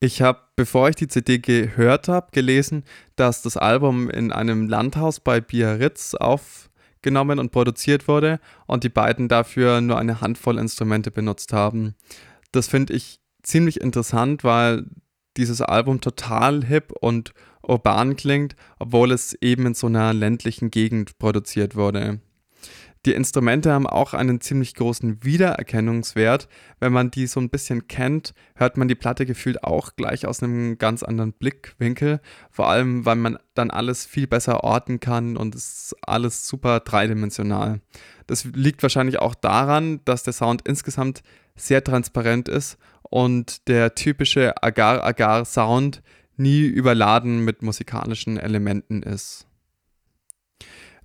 Ich 0.00 0.22
habe, 0.22 0.40
bevor 0.56 0.88
ich 0.88 0.96
die 0.96 1.08
CD 1.08 1.38
gehört 1.38 2.08
habe, 2.08 2.28
gelesen, 2.32 2.84
dass 3.16 3.42
das 3.42 3.58
Album 3.58 4.08
in 4.08 4.32
einem 4.32 4.66
Landhaus 4.66 5.20
bei 5.20 5.42
Biarritz 5.42 6.14
aufgenommen 6.14 7.38
und 7.38 7.52
produziert 7.52 8.08
wurde 8.08 8.40
und 8.66 8.82
die 8.82 8.88
beiden 8.88 9.28
dafür 9.28 9.82
nur 9.82 9.98
eine 9.98 10.22
Handvoll 10.22 10.58
Instrumente 10.58 11.10
benutzt 11.10 11.52
haben. 11.52 11.94
Das 12.50 12.66
finde 12.66 12.94
ich 12.94 13.20
ziemlich 13.42 13.80
interessant, 13.80 14.42
weil 14.42 14.86
dieses 15.36 15.60
Album 15.60 16.00
total 16.00 16.64
hip 16.64 16.92
und 17.00 17.34
urban 17.62 18.16
klingt, 18.16 18.56
obwohl 18.78 19.12
es 19.12 19.34
eben 19.42 19.66
in 19.66 19.74
so 19.74 19.86
einer 19.86 20.14
ländlichen 20.14 20.70
Gegend 20.70 21.18
produziert 21.18 21.76
wurde. 21.76 22.20
Die 23.06 23.14
Instrumente 23.14 23.72
haben 23.72 23.86
auch 23.86 24.12
einen 24.12 24.42
ziemlich 24.42 24.74
großen 24.74 25.24
Wiedererkennungswert. 25.24 26.48
Wenn 26.80 26.92
man 26.92 27.10
die 27.10 27.26
so 27.26 27.40
ein 27.40 27.48
bisschen 27.48 27.88
kennt, 27.88 28.34
hört 28.54 28.76
man 28.76 28.88
die 28.88 28.94
Platte 28.94 29.24
gefühlt 29.24 29.64
auch 29.64 29.96
gleich 29.96 30.26
aus 30.26 30.42
einem 30.42 30.76
ganz 30.76 31.02
anderen 31.02 31.32
Blickwinkel. 31.32 32.20
Vor 32.50 32.68
allem, 32.68 33.06
weil 33.06 33.16
man 33.16 33.38
dann 33.54 33.70
alles 33.70 34.04
viel 34.04 34.26
besser 34.26 34.64
orten 34.64 35.00
kann 35.00 35.38
und 35.38 35.54
es 35.54 35.92
ist 35.92 35.96
alles 36.02 36.46
super 36.46 36.80
dreidimensional. 36.80 37.80
Das 38.26 38.44
liegt 38.44 38.82
wahrscheinlich 38.82 39.18
auch 39.18 39.34
daran, 39.34 40.00
dass 40.04 40.22
der 40.22 40.34
Sound 40.34 40.68
insgesamt 40.68 41.22
sehr 41.56 41.82
transparent 41.82 42.50
ist 42.50 42.76
und 43.02 43.66
der 43.66 43.94
typische 43.94 44.62
Agar-Agar-Sound 44.62 46.02
nie 46.36 46.62
überladen 46.62 47.46
mit 47.46 47.62
musikalischen 47.62 48.36
Elementen 48.36 49.02
ist. 49.02 49.46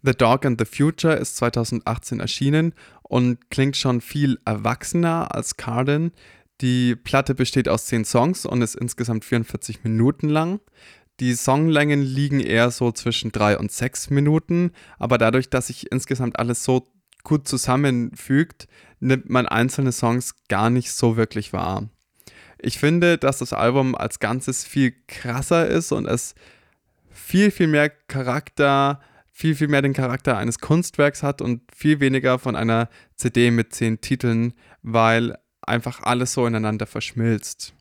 The 0.06 0.14
Dog 0.14 0.46
and 0.46 0.60
the 0.60 0.66
Future 0.66 1.16
ist 1.16 1.38
2018 1.38 2.20
erschienen 2.20 2.74
und 3.02 3.50
klingt 3.50 3.76
schon 3.76 4.02
viel 4.02 4.40
erwachsener 4.46 5.34
als 5.34 5.58
Carden. 5.58 6.12
Die 6.62 6.96
Platte 6.96 7.34
besteht 7.34 7.68
aus 7.68 7.88
10 7.88 8.06
Songs 8.06 8.46
und 8.46 8.62
ist 8.62 8.76
insgesamt 8.76 9.26
44 9.26 9.84
Minuten 9.84 10.30
lang. 10.30 10.60
Die 11.20 11.34
Songlängen 11.34 12.04
liegen 12.04 12.40
eher 12.40 12.70
so 12.70 12.92
zwischen 12.92 13.32
3 13.32 13.58
und 13.58 13.72
6 13.72 14.12
Minuten, 14.12 14.74
aber 15.00 15.18
dadurch, 15.18 15.50
dass 15.50 15.68
sich 15.68 15.92
insgesamt 15.92 16.38
alles 16.38 16.64
so 16.64 16.86
gut 17.24 17.48
zusammenfügt, 17.48 18.68
nimmt 19.00 19.30
man 19.30 19.48
einzelne 19.48 19.92
Songs 19.92 20.36
gar 20.50 20.70
nicht 20.70 20.92
so 20.92 21.18
wirklich 21.18 21.52
wahr. 21.52 21.90
Ich 22.60 22.78
finde, 22.78 23.18
dass 23.18 23.40
das 23.40 23.54
Album 23.54 23.96
als 23.96 24.20
Ganzes 24.20 24.66
viel 24.66 24.94
krasser 25.08 25.68
ist 25.68 25.92
und 25.92 26.06
es 26.06 26.36
viel, 27.10 27.50
viel 27.50 27.68
mehr 27.68 27.90
Charakter 27.90 29.00
hat 29.00 29.15
viel, 29.38 29.54
viel 29.54 29.68
mehr 29.68 29.82
den 29.82 29.92
Charakter 29.92 30.38
eines 30.38 30.60
Kunstwerks 30.60 31.22
hat 31.22 31.42
und 31.42 31.62
viel 31.76 32.00
weniger 32.00 32.40
von 32.40 32.56
einer 32.56 32.88
CD 33.18 33.52
mit 33.52 33.74
zehn 33.74 34.00
Titeln, 34.00 34.54
weil 34.82 35.38
einfach 35.62 36.02
alles 36.04 36.32
so 36.32 36.48
ineinander 36.48 36.86
verschmilzt. 36.86 37.74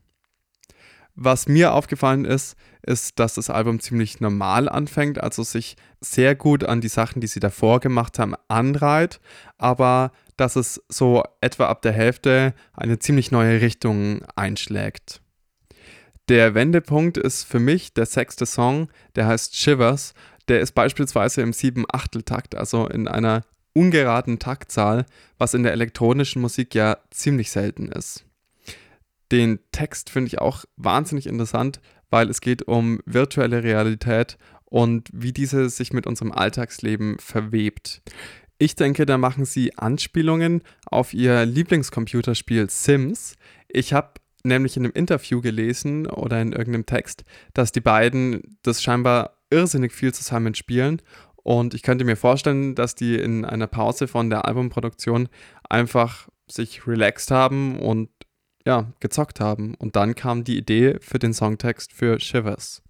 Was 1.14 1.46
mir 1.46 1.72
aufgefallen 1.72 2.24
ist, 2.24 2.56
ist, 2.82 3.20
dass 3.20 3.34
das 3.34 3.50
Album 3.50 3.78
ziemlich 3.78 4.20
normal 4.20 4.68
anfängt, 4.68 5.22
also 5.22 5.44
sich 5.44 5.76
sehr 6.00 6.34
gut 6.34 6.64
an 6.64 6.80
die 6.80 6.88
Sachen, 6.88 7.20
die 7.20 7.28
sie 7.28 7.38
davor 7.38 7.78
gemacht 7.78 8.18
haben, 8.18 8.34
anreiht, 8.48 9.20
aber 9.56 10.10
dass 10.36 10.56
es 10.56 10.82
so 10.88 11.22
etwa 11.40 11.66
ab 11.66 11.82
der 11.82 11.92
Hälfte 11.92 12.52
eine 12.72 12.98
ziemlich 12.98 13.30
neue 13.30 13.60
Richtung 13.60 14.24
einschlägt. 14.34 15.20
Der 16.30 16.54
Wendepunkt 16.54 17.18
ist 17.18 17.44
für 17.44 17.60
mich 17.60 17.92
der 17.92 18.06
sechste 18.06 18.46
Song, 18.46 18.88
der 19.14 19.26
heißt 19.26 19.56
Shivers. 19.56 20.14
Der 20.48 20.60
ist 20.60 20.72
beispielsweise 20.72 21.42
im 21.42 21.52
7-Achtel-Takt, 21.52 22.54
also 22.54 22.86
in 22.86 23.08
einer 23.08 23.42
ungeraden 23.72 24.38
Taktzahl, 24.38 25.06
was 25.38 25.54
in 25.54 25.62
der 25.62 25.72
elektronischen 25.72 26.40
Musik 26.40 26.74
ja 26.74 26.98
ziemlich 27.10 27.50
selten 27.50 27.88
ist. 27.88 28.24
Den 29.32 29.58
Text 29.72 30.10
finde 30.10 30.28
ich 30.28 30.38
auch 30.38 30.64
wahnsinnig 30.76 31.26
interessant, 31.26 31.80
weil 32.10 32.30
es 32.30 32.40
geht 32.40 32.62
um 32.68 33.00
virtuelle 33.06 33.64
Realität 33.64 34.38
und 34.64 35.08
wie 35.12 35.32
diese 35.32 35.68
sich 35.70 35.92
mit 35.92 36.06
unserem 36.06 36.30
Alltagsleben 36.30 37.18
verwebt. 37.18 38.02
Ich 38.58 38.76
denke, 38.76 39.06
da 39.06 39.18
machen 39.18 39.44
sie 39.44 39.76
Anspielungen 39.76 40.62
auf 40.86 41.12
ihr 41.12 41.44
Lieblingscomputerspiel 41.44 42.70
Sims. 42.70 43.34
Ich 43.68 43.92
habe 43.92 44.12
nämlich 44.44 44.76
in 44.76 44.84
einem 44.84 44.92
Interview 44.92 45.40
gelesen 45.40 46.06
oder 46.06 46.40
in 46.40 46.52
irgendeinem 46.52 46.86
Text, 46.86 47.24
dass 47.54 47.72
die 47.72 47.80
beiden 47.80 48.58
das 48.62 48.82
scheinbar 48.82 49.38
irrsinnig 49.54 49.92
viel 49.92 50.12
zusammen 50.12 50.54
spielen. 50.54 51.00
Und 51.36 51.74
ich 51.74 51.82
könnte 51.82 52.04
mir 52.04 52.16
vorstellen, 52.16 52.74
dass 52.74 52.94
die 52.94 53.16
in 53.16 53.44
einer 53.44 53.66
Pause 53.66 54.08
von 54.08 54.30
der 54.30 54.46
Albumproduktion 54.46 55.28
einfach 55.68 56.28
sich 56.46 56.86
relaxed 56.86 57.30
haben 57.30 57.78
und 57.78 58.08
ja, 58.66 58.92
gezockt 59.00 59.40
haben. 59.40 59.74
Und 59.74 59.96
dann 59.96 60.14
kam 60.14 60.44
die 60.44 60.56
Idee 60.56 60.96
für 61.00 61.18
den 61.18 61.34
Songtext 61.34 61.92
für 61.92 62.18
Shivers. 62.18 62.83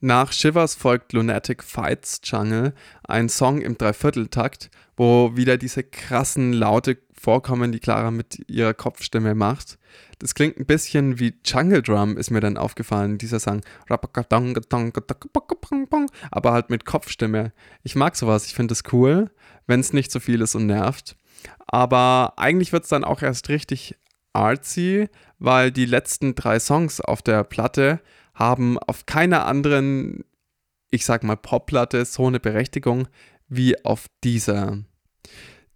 Nach 0.00 0.30
Shivers 0.30 0.76
folgt 0.76 1.12
Lunatic 1.12 1.64
Fights 1.64 2.20
Jungle, 2.22 2.72
ein 3.02 3.28
Song 3.28 3.60
im 3.60 3.76
Dreivierteltakt, 3.76 4.70
wo 4.96 5.34
wieder 5.34 5.56
diese 5.56 5.82
krassen 5.82 6.52
Laute 6.52 6.98
vorkommen, 7.12 7.72
die 7.72 7.80
Clara 7.80 8.12
mit 8.12 8.48
ihrer 8.48 8.74
Kopfstimme 8.74 9.34
macht. 9.34 9.76
Das 10.20 10.36
klingt 10.36 10.56
ein 10.56 10.66
bisschen 10.66 11.18
wie 11.18 11.34
Jungle 11.44 11.82
Drum, 11.82 12.16
ist 12.16 12.30
mir 12.30 12.38
dann 12.38 12.56
aufgefallen, 12.56 13.18
dieser 13.18 13.40
Song. 13.40 13.60
Aber 16.30 16.52
halt 16.52 16.70
mit 16.70 16.84
Kopfstimme. 16.84 17.52
Ich 17.82 17.96
mag 17.96 18.14
sowas, 18.14 18.46
ich 18.46 18.54
finde 18.54 18.74
es 18.74 18.84
cool, 18.92 19.32
wenn 19.66 19.80
es 19.80 19.92
nicht 19.92 20.12
so 20.12 20.20
viel 20.20 20.40
ist 20.42 20.54
und 20.54 20.66
nervt. 20.66 21.16
Aber 21.66 22.34
eigentlich 22.36 22.72
wird 22.72 22.84
es 22.84 22.90
dann 22.90 23.02
auch 23.02 23.22
erst 23.22 23.48
richtig 23.48 23.96
artsy, 24.32 25.08
weil 25.40 25.72
die 25.72 25.86
letzten 25.86 26.36
drei 26.36 26.60
Songs 26.60 27.00
auf 27.00 27.20
der 27.20 27.42
Platte 27.42 28.00
haben 28.38 28.78
auf 28.78 29.06
keiner 29.06 29.46
anderen, 29.46 30.24
ich 30.90 31.04
sag 31.04 31.24
mal, 31.24 31.36
Popplatte 31.36 32.04
so 32.04 32.26
eine 32.26 32.40
Berechtigung 32.40 33.08
wie 33.48 33.84
auf 33.84 34.06
dieser. 34.22 34.78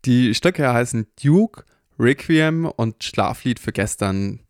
Die 0.04 0.34
Stücke 0.34 0.72
heißen 0.72 1.06
Duke, 1.22 1.64
Requiem 1.98 2.66
und 2.66 3.02
Schlaflied 3.02 3.58
für 3.58 3.72
gestern. 3.72 4.40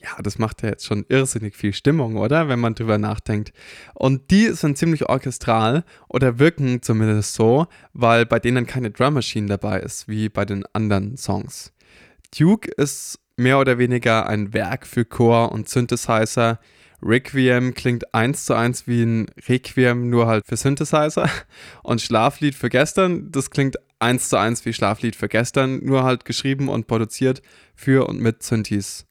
Ja, 0.00 0.22
das 0.22 0.38
macht 0.38 0.62
ja 0.62 0.68
jetzt 0.68 0.86
schon 0.86 1.04
irrsinnig 1.08 1.56
viel 1.56 1.72
Stimmung, 1.72 2.16
oder? 2.16 2.48
Wenn 2.48 2.60
man 2.60 2.74
drüber 2.74 2.98
nachdenkt. 2.98 3.52
Und 3.94 4.30
die 4.30 4.52
sind 4.52 4.78
ziemlich 4.78 5.08
orchestral 5.08 5.84
oder 6.08 6.38
wirken 6.38 6.82
zumindest 6.82 7.34
so, 7.34 7.66
weil 7.92 8.24
bei 8.24 8.38
denen 8.38 8.66
keine 8.66 8.92
Drum 8.92 9.14
Machine 9.14 9.48
dabei 9.48 9.80
ist, 9.80 10.06
wie 10.06 10.28
bei 10.28 10.44
den 10.44 10.64
anderen 10.72 11.16
Songs. 11.16 11.72
Duke 12.36 12.70
ist 12.76 13.18
mehr 13.36 13.58
oder 13.58 13.78
weniger 13.78 14.28
ein 14.28 14.52
Werk 14.52 14.86
für 14.86 15.04
Chor 15.04 15.50
und 15.50 15.68
Synthesizer, 15.68 16.60
Requiem 17.02 17.74
klingt 17.74 18.12
eins 18.14 18.44
zu 18.44 18.54
eins 18.54 18.86
wie 18.86 19.02
ein 19.02 19.26
Requiem, 19.48 20.10
nur 20.10 20.26
halt 20.26 20.46
für 20.46 20.56
Synthesizer. 20.56 21.30
Und 21.82 22.00
Schlaflied 22.00 22.54
für 22.54 22.68
gestern, 22.68 23.30
das 23.30 23.50
klingt 23.50 23.76
eins 23.98 24.28
zu 24.28 24.36
eins 24.36 24.64
wie 24.64 24.72
Schlaflied 24.72 25.16
für 25.16 25.28
gestern, 25.28 25.84
nur 25.84 26.04
halt 26.04 26.24
geschrieben 26.24 26.68
und 26.68 26.86
produziert 26.86 27.42
für 27.74 28.08
und 28.08 28.20
mit 28.20 28.42
Synthes. 28.42 29.06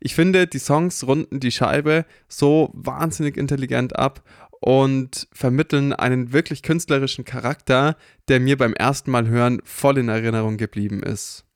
Ich 0.00 0.14
finde, 0.14 0.46
die 0.46 0.58
Songs 0.58 1.06
runden 1.06 1.40
die 1.40 1.50
Scheibe 1.50 2.06
so 2.28 2.70
wahnsinnig 2.72 3.36
intelligent 3.36 3.96
ab 3.96 4.22
und 4.60 5.28
vermitteln 5.32 5.92
einen 5.92 6.32
wirklich 6.32 6.62
künstlerischen 6.62 7.24
Charakter, 7.24 7.96
der 8.28 8.40
mir 8.40 8.56
beim 8.56 8.72
ersten 8.72 9.10
Mal 9.10 9.26
hören 9.28 9.60
voll 9.64 9.98
in 9.98 10.08
Erinnerung 10.08 10.56
geblieben 10.56 11.02
ist 11.02 11.46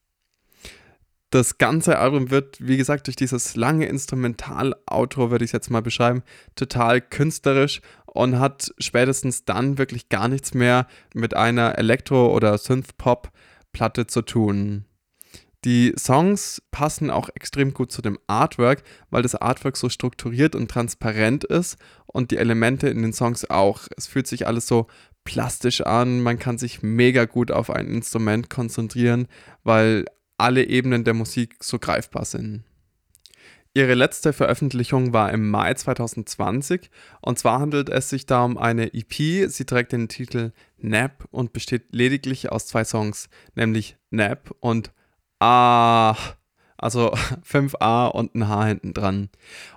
das 1.31 1.59
ganze 1.59 1.99
Album 1.99 2.31
wird, 2.31 2.57
wie 2.61 2.77
gesagt, 2.77 3.07
durch 3.07 3.17
dieses 3.17 3.55
lange 3.55 3.87
Instrumental-Outro, 3.87 5.31
würde 5.31 5.45
ich 5.45 5.51
es 5.51 5.53
jetzt 5.53 5.71
mal 5.71 5.83
beschreiben, 5.83 6.23
total 6.57 7.01
künstlerisch 7.01 7.81
und 8.07 8.39
hat 8.39 8.73
spätestens 8.79 9.45
dann 9.45 9.79
wirklich 9.79 10.09
gar 10.09 10.29
nichts 10.29 10.55
mehr 10.55 10.87
mit 11.15 11.37
einer 11.37 11.79
Elektro- 11.79 12.35
oder 12.35 12.59
Synth-Pop-Platte 12.59 14.09
zu 14.09 14.23
tun. 14.23 14.85
Die 15.65 15.93
Songs 15.97 16.63
passen 16.71 17.11
auch 17.11 17.29
extrem 17.35 17.75
gut 17.75 17.93
zu 17.93 18.01
dem 18.01 18.19
Artwork, 18.27 18.83
weil 19.11 19.23
das 19.23 19.35
Artwork 19.35 19.77
so 19.77 19.91
strukturiert 19.91 20.55
und 20.55 20.71
transparent 20.71 21.45
ist 21.45 21.77
und 22.07 22.31
die 22.31 22.39
Elemente 22.39 22.89
in 22.89 23.03
den 23.03 23.13
Songs 23.13 23.49
auch. 23.51 23.83
Es 23.97 24.07
fühlt 24.07 24.27
sich 24.27 24.47
alles 24.47 24.67
so 24.67 24.87
plastisch 25.25 25.83
an, 25.83 26.23
man 26.23 26.39
kann 26.39 26.57
sich 26.57 26.83
mega 26.83 27.27
gut 27.27 27.51
auf 27.51 27.69
ein 27.69 27.89
Instrument 27.89 28.49
konzentrieren, 28.49 29.29
weil 29.63 30.07
alle 30.41 30.65
Ebenen 30.65 31.05
der 31.05 31.15
Musik 31.15 31.57
so 31.61 31.79
greifbar 31.79 32.25
sind. 32.25 32.65
Ihre 33.73 33.95
letzte 33.95 34.33
Veröffentlichung 34.33 35.13
war 35.13 35.33
im 35.33 35.49
Mai 35.49 35.75
2020 35.75 36.91
und 37.21 37.39
zwar 37.39 37.61
handelt 37.61 37.89
es 37.89 38.11
sich 38.11 38.27
da 38.27 38.45
um 38.45 38.59
eine 38.59 38.93
EP. 38.95 39.49
Sie 39.49 39.65
trägt 39.65 39.93
den 39.93 40.09
Titel 40.09 40.53
Nap 40.79 41.29
und 41.31 41.53
besteht 41.53 41.85
lediglich 41.93 42.51
aus 42.51 42.67
zwei 42.67 42.85
Songs, 42.85 43.29
nämlich 43.55 43.97
Nap 44.11 44.55
und 44.59 44.93
Ah 45.39 46.17
also 46.81 47.13
5a 47.49 48.09
und 48.09 48.35
ein 48.35 48.49
H 48.49 48.67
hinten 48.67 48.95
dran. 48.95 49.29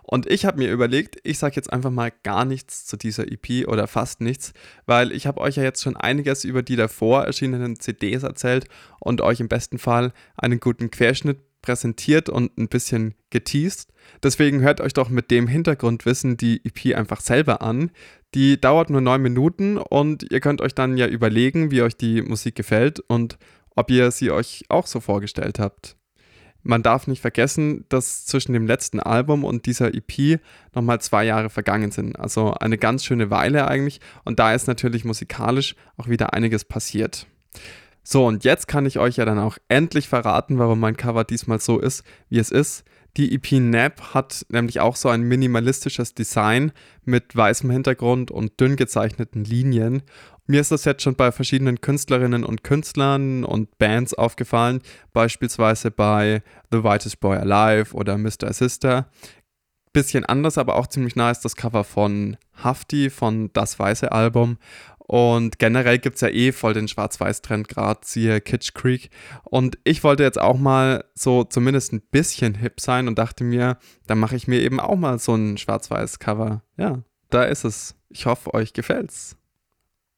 Und 0.03 0.29
ich 0.29 0.45
habe 0.45 0.57
mir 0.57 0.71
überlegt, 0.71 1.17
ich 1.23 1.37
sage 1.37 1.55
jetzt 1.55 1.71
einfach 1.71 1.91
mal 1.91 2.11
gar 2.23 2.45
nichts 2.45 2.85
zu 2.85 2.97
dieser 2.97 3.25
EP 3.31 3.67
oder 3.67 3.87
fast 3.87 4.21
nichts, 4.21 4.53
weil 4.85 5.11
ich 5.11 5.27
habe 5.27 5.41
euch 5.41 5.57
ja 5.57 5.63
jetzt 5.63 5.81
schon 5.81 5.97
einiges 5.97 6.43
über 6.43 6.63
die 6.63 6.75
davor 6.75 7.23
erschienenen 7.23 7.79
CDs 7.79 8.23
erzählt 8.23 8.67
und 8.99 9.21
euch 9.21 9.39
im 9.39 9.47
besten 9.47 9.77
Fall 9.77 10.13
einen 10.35 10.59
guten 10.59 10.91
Querschnitt 10.91 11.39
präsentiert 11.61 12.27
und 12.27 12.57
ein 12.57 12.67
bisschen 12.67 13.15
geteased. 13.29 13.93
Deswegen 14.21 14.61
hört 14.61 14.81
euch 14.81 14.93
doch 14.93 15.09
mit 15.09 15.31
dem 15.31 15.47
Hintergrundwissen 15.47 16.35
die 16.35 16.61
EP 16.65 16.95
einfach 16.95 17.21
selber 17.21 17.61
an. 17.61 17.91
Die 18.35 18.59
dauert 18.59 18.89
nur 18.89 18.99
neun 18.99 19.21
Minuten 19.21 19.77
und 19.77 20.29
ihr 20.29 20.41
könnt 20.41 20.61
euch 20.61 20.75
dann 20.75 20.97
ja 20.97 21.07
überlegen, 21.07 21.71
wie 21.71 21.81
euch 21.81 21.95
die 21.95 22.21
Musik 22.21 22.55
gefällt 22.55 22.99
und 22.99 23.37
ob 23.75 23.89
ihr 23.89 24.11
sie 24.11 24.31
euch 24.31 24.65
auch 24.69 24.87
so 24.87 24.99
vorgestellt 24.99 25.57
habt 25.57 25.95
man 26.63 26.81
darf 26.81 27.07
nicht 27.07 27.21
vergessen, 27.21 27.85
dass 27.89 28.25
zwischen 28.25 28.53
dem 28.53 28.65
letzten 28.65 28.99
Album 28.99 29.43
und 29.43 29.65
dieser 29.65 29.93
EP 29.93 30.39
nochmal 30.73 30.99
zwei 31.01 31.25
Jahre 31.25 31.49
vergangen 31.49 31.91
sind. 31.91 32.17
Also 32.17 32.53
eine 32.53 32.77
ganz 32.77 33.03
schöne 33.03 33.29
Weile 33.29 33.67
eigentlich. 33.67 33.99
Und 34.23 34.39
da 34.39 34.53
ist 34.53 34.67
natürlich 34.67 35.05
musikalisch 35.05 35.75
auch 35.97 36.07
wieder 36.07 36.33
einiges 36.33 36.65
passiert. 36.65 37.27
So, 38.01 38.25
und 38.25 38.43
jetzt 38.43 38.67
kann 38.67 38.85
ich 38.85 38.99
euch 38.99 39.17
ja 39.17 39.25
dann 39.25 39.39
auch 39.39 39.57
endlich 39.67 40.09
verraten, 40.09 40.57
warum 40.57 40.79
mein 40.79 40.97
Cover 40.97 41.23
diesmal 41.23 41.59
so 41.59 41.79
ist, 41.79 42.03
wie 42.29 42.39
es 42.39 42.51
ist. 42.51 42.83
Die 43.15 43.35
EP 43.35 43.51
Nap 43.61 44.15
hat 44.15 44.43
nämlich 44.49 44.79
auch 44.79 44.95
so 44.95 45.07
ein 45.07 45.21
minimalistisches 45.21 46.15
Design 46.15 46.71
mit 47.05 47.35
weißem 47.35 47.69
Hintergrund 47.69 48.31
und 48.31 48.59
dünn 48.59 48.75
gezeichneten 48.75 49.43
Linien. 49.43 50.01
Mir 50.45 50.59
ist 50.59 50.71
das 50.71 50.83
jetzt 50.83 51.01
schon 51.01 51.15
bei 51.15 51.31
verschiedenen 51.31 51.79
Künstlerinnen 51.79 52.43
und 52.43 52.63
Künstlern 52.63 53.45
und 53.45 53.77
Bands 53.77 54.13
aufgefallen, 54.13 54.81
beispielsweise 55.13 55.89
bei 55.89 56.43
The 56.69 56.83
Whitest 56.83 57.21
Boy 57.21 57.37
Alive 57.37 57.95
oder 57.95 58.17
Mr. 58.17 58.51
Sister. 58.51 59.09
Bisschen 59.93 60.25
anders, 60.25 60.57
aber 60.57 60.75
auch 60.75 60.87
ziemlich 60.87 61.15
nah 61.15 61.31
ist 61.31 61.45
das 61.45 61.55
Cover 61.55 61.85
von 61.85 62.35
Hafti 62.61 63.09
von 63.09 63.51
Das 63.53 63.79
Weiße 63.79 64.11
Album. 64.11 64.57
Und 64.97 65.59
generell 65.59 65.99
gibt 65.99 66.15
es 66.15 66.21
ja 66.21 66.29
eh 66.29 66.51
voll 66.51 66.73
den 66.73 66.87
Schwarz-Weiß-Trend 66.89 67.69
gerade, 67.69 68.01
siehe 68.03 68.41
Kitsch 68.41 68.73
Creek. 68.73 69.11
Und 69.43 69.77
ich 69.85 70.03
wollte 70.03 70.23
jetzt 70.23 70.39
auch 70.41 70.57
mal 70.57 71.05
so 71.13 71.45
zumindest 71.45 71.93
ein 71.93 72.01
bisschen 72.01 72.55
hip 72.55 72.81
sein 72.81 73.07
und 73.07 73.17
dachte 73.17 73.45
mir, 73.45 73.77
dann 74.07 74.19
mache 74.19 74.35
ich 74.35 74.47
mir 74.47 74.61
eben 74.61 74.79
auch 74.81 74.95
mal 74.95 75.19
so 75.19 75.35
ein 75.35 75.57
Schwarz-Weiß-Cover. 75.57 76.63
Ja, 76.75 76.99
da 77.29 77.43
ist 77.43 77.63
es. 77.63 77.95
Ich 78.09 78.25
hoffe, 78.25 78.53
euch 78.53 78.73
gefällt's 78.73 79.37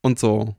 und 0.05 0.19
so. 0.19 0.55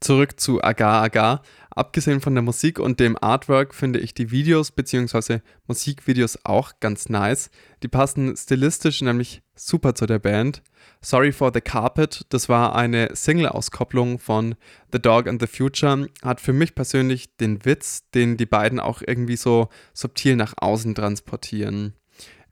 Zurück 0.00 0.38
zu 0.38 0.62
Agar 0.62 1.02
Agar. 1.02 1.42
Abgesehen 1.70 2.20
von 2.20 2.34
der 2.34 2.42
Musik 2.42 2.78
und 2.78 3.00
dem 3.00 3.16
Artwork 3.18 3.74
finde 3.74 3.98
ich 3.98 4.12
die 4.12 4.30
Videos 4.30 4.70
bzw. 4.70 5.38
Musikvideos 5.66 6.40
auch 6.44 6.72
ganz 6.80 7.08
nice. 7.08 7.50
Die 7.82 7.88
passen 7.88 8.36
stilistisch 8.36 9.00
nämlich 9.00 9.40
super 9.54 9.94
zu 9.94 10.04
der 10.04 10.18
Band. 10.18 10.62
Sorry 11.00 11.32
for 11.32 11.50
the 11.54 11.62
Carpet, 11.62 12.26
das 12.28 12.50
war 12.50 12.76
eine 12.76 13.14
Single-Auskopplung 13.14 14.18
von 14.18 14.54
The 14.92 15.00
Dog 15.00 15.26
and 15.28 15.40
the 15.40 15.46
Future, 15.46 16.06
hat 16.22 16.40
für 16.42 16.52
mich 16.52 16.74
persönlich 16.74 17.36
den 17.36 17.64
Witz, 17.64 18.10
den 18.10 18.36
die 18.36 18.46
beiden 18.46 18.80
auch 18.80 19.00
irgendwie 19.06 19.36
so 19.36 19.68
subtil 19.94 20.36
nach 20.36 20.54
außen 20.58 20.94
transportieren. 20.94 21.94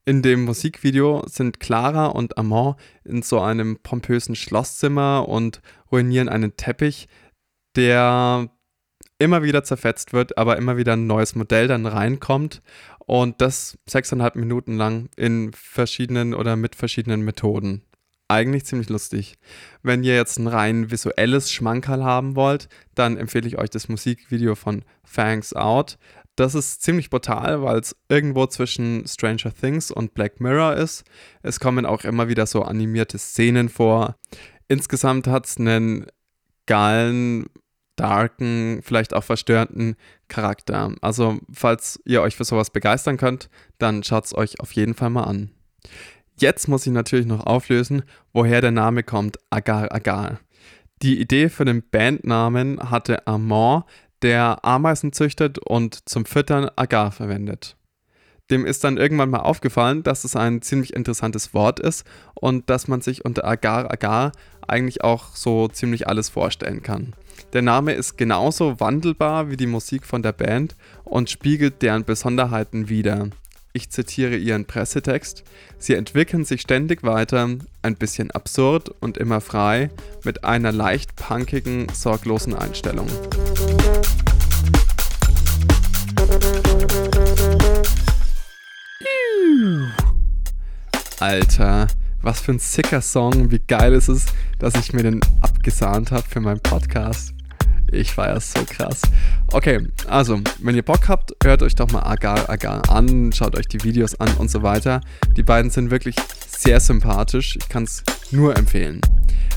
In 0.04 0.22
dem 0.22 0.44
Musikvideo 0.44 1.24
sind 1.26 1.60
Clara 1.60 2.06
und 2.06 2.38
Amand 2.38 2.76
in 3.04 3.22
so 3.22 3.40
einem 3.40 3.78
pompösen 3.82 4.34
Schlosszimmer 4.34 5.28
und 5.28 5.60
ruinieren 5.92 6.28
einen 6.28 6.56
Teppich, 6.56 7.08
der 7.76 8.50
immer 9.18 9.42
wieder 9.42 9.62
zerfetzt 9.62 10.12
wird, 10.12 10.38
aber 10.38 10.56
immer 10.56 10.76
wieder 10.76 10.94
ein 10.94 11.06
neues 11.06 11.34
Modell 11.34 11.68
dann 11.68 11.86
reinkommt 11.86 12.62
und 13.00 13.40
das 13.40 13.78
sechseinhalb 13.86 14.34
Minuten 14.34 14.76
lang 14.76 15.10
in 15.16 15.52
verschiedenen 15.52 16.34
oder 16.34 16.56
mit 16.56 16.74
verschiedenen 16.74 17.22
Methoden. 17.22 17.82
Eigentlich 18.28 18.64
ziemlich 18.64 18.88
lustig. 18.88 19.38
Wenn 19.82 20.04
ihr 20.04 20.14
jetzt 20.14 20.38
ein 20.38 20.46
rein 20.46 20.90
visuelles 20.92 21.50
Schmankerl 21.50 22.04
haben 22.04 22.36
wollt, 22.36 22.68
dann 22.94 23.16
empfehle 23.16 23.48
ich 23.48 23.58
euch 23.58 23.70
das 23.70 23.88
Musikvideo 23.88 24.54
von 24.54 24.84
Fangs 25.02 25.52
Out. 25.52 25.98
Das 26.40 26.55
ist 26.55 26.81
ziemlich 26.81 27.11
brutal, 27.11 27.61
weil 27.61 27.81
es 27.81 27.94
irgendwo 28.09 28.46
zwischen 28.46 29.07
Stranger 29.07 29.53
Things 29.53 29.90
und 29.90 30.14
Black 30.14 30.40
Mirror 30.40 30.74
ist. 30.74 31.05
Es 31.42 31.61
kommen 31.61 31.85
auch 31.85 32.03
immer 32.05 32.29
wieder 32.29 32.46
so 32.46 32.62
animierte 32.62 33.18
Szenen 33.18 33.68
vor. 33.68 34.16
Insgesamt 34.66 35.26
hat 35.26 35.44
es 35.44 35.59
einen 35.59 36.07
geilen, 36.64 37.44
darken, 37.94 38.81
vielleicht 38.83 39.12
auch 39.12 39.22
verstörenden 39.22 39.96
Charakter. 40.29 40.94
Also, 41.03 41.40
falls 41.53 42.00
ihr 42.07 42.22
euch 42.22 42.37
für 42.37 42.44
sowas 42.44 42.70
begeistern 42.70 43.18
könnt, 43.18 43.50
dann 43.76 44.03
schaut 44.03 44.24
es 44.24 44.35
euch 44.35 44.61
auf 44.61 44.72
jeden 44.72 44.94
Fall 44.94 45.11
mal 45.11 45.24
an. 45.24 45.50
Jetzt 46.38 46.68
muss 46.68 46.87
ich 46.87 46.92
natürlich 46.94 47.26
noch 47.26 47.44
auflösen, 47.44 48.03
woher 48.33 48.62
der 48.62 48.70
Name 48.70 49.03
kommt, 49.03 49.37
Agar 49.50 49.92
Agar. 49.92 50.40
Die 51.03 51.20
Idee 51.20 51.50
für 51.50 51.66
den 51.66 51.83
Bandnamen 51.83 52.90
hatte 52.90 53.26
Armand, 53.26 53.85
der 54.22 54.64
Ameisen 54.64 55.12
züchtet 55.12 55.59
und 55.59 56.09
zum 56.09 56.24
Füttern 56.24 56.70
Agar 56.76 57.12
verwendet. 57.12 57.76
Dem 58.50 58.66
ist 58.66 58.83
dann 58.83 58.96
irgendwann 58.96 59.30
mal 59.30 59.40
aufgefallen, 59.40 60.02
dass 60.02 60.24
es 60.24 60.35
ein 60.35 60.61
ziemlich 60.61 60.94
interessantes 60.94 61.54
Wort 61.54 61.78
ist 61.78 62.04
und 62.35 62.68
dass 62.68 62.88
man 62.88 63.00
sich 63.00 63.24
unter 63.24 63.44
Agar 63.44 63.90
Agar 63.90 64.33
eigentlich 64.66 65.04
auch 65.04 65.35
so 65.37 65.68
ziemlich 65.68 66.09
alles 66.09 66.28
vorstellen 66.28 66.83
kann. 66.83 67.14
Der 67.52 67.62
Name 67.62 67.92
ist 67.92 68.16
genauso 68.18 68.80
wandelbar 68.80 69.50
wie 69.50 69.56
die 69.56 69.66
Musik 69.66 70.04
von 70.04 70.22
der 70.22 70.33
Band 70.33 70.76
und 71.04 71.30
spiegelt 71.30 71.83
deren 71.83 72.04
Besonderheiten 72.04 72.88
wider. 72.88 73.28
Ich 73.72 73.90
zitiere 73.90 74.37
ihren 74.37 74.64
Pressetext. 74.64 75.44
Sie 75.78 75.94
entwickeln 75.94 76.44
sich 76.44 76.61
ständig 76.61 77.04
weiter, 77.04 77.48
ein 77.83 77.96
bisschen 77.96 78.33
absurd 78.33 78.88
und 79.00 79.16
immer 79.16 79.40
frei, 79.40 79.90
mit 80.24 80.44
einer 80.44 80.72
leicht 80.72 81.14
punkigen, 81.14 81.87
sorglosen 81.92 82.54
Einstellung. 82.54 83.06
Alter, 91.20 91.86
was 92.22 92.40
für 92.40 92.52
ein 92.52 92.58
sicker 92.58 93.02
Song. 93.02 93.50
Wie 93.50 93.58
geil 93.58 93.92
ist 93.92 94.08
es, 94.08 94.26
dass 94.58 94.74
ich 94.74 94.94
mir 94.94 95.02
den 95.02 95.20
abgesahnt 95.42 96.12
habe 96.12 96.26
für 96.26 96.40
meinen 96.40 96.60
Podcast. 96.60 97.34
Ich 97.92 98.12
feiere 98.12 98.36
es 98.36 98.52
so 98.52 98.64
krass. 98.64 99.02
Okay, 99.52 99.86
also, 100.08 100.40
wenn 100.60 100.76
ihr 100.76 100.84
Bock 100.84 101.08
habt, 101.08 101.32
hört 101.42 101.62
euch 101.62 101.74
doch 101.74 101.90
mal 101.90 102.04
Agar 102.04 102.48
Agar 102.48 102.88
an, 102.88 103.32
schaut 103.32 103.54
euch 103.54 103.68
die 103.68 103.82
Videos 103.82 104.18
an 104.18 104.32
und 104.38 104.50
so 104.50 104.62
weiter. 104.62 105.02
Die 105.36 105.42
beiden 105.42 105.70
sind 105.70 105.90
wirklich 105.90 106.16
sehr 106.48 106.80
sympathisch. 106.80 107.56
Ich 107.56 107.68
kann 107.68 107.82
es 107.82 108.02
nur 108.30 108.56
empfehlen. 108.56 109.02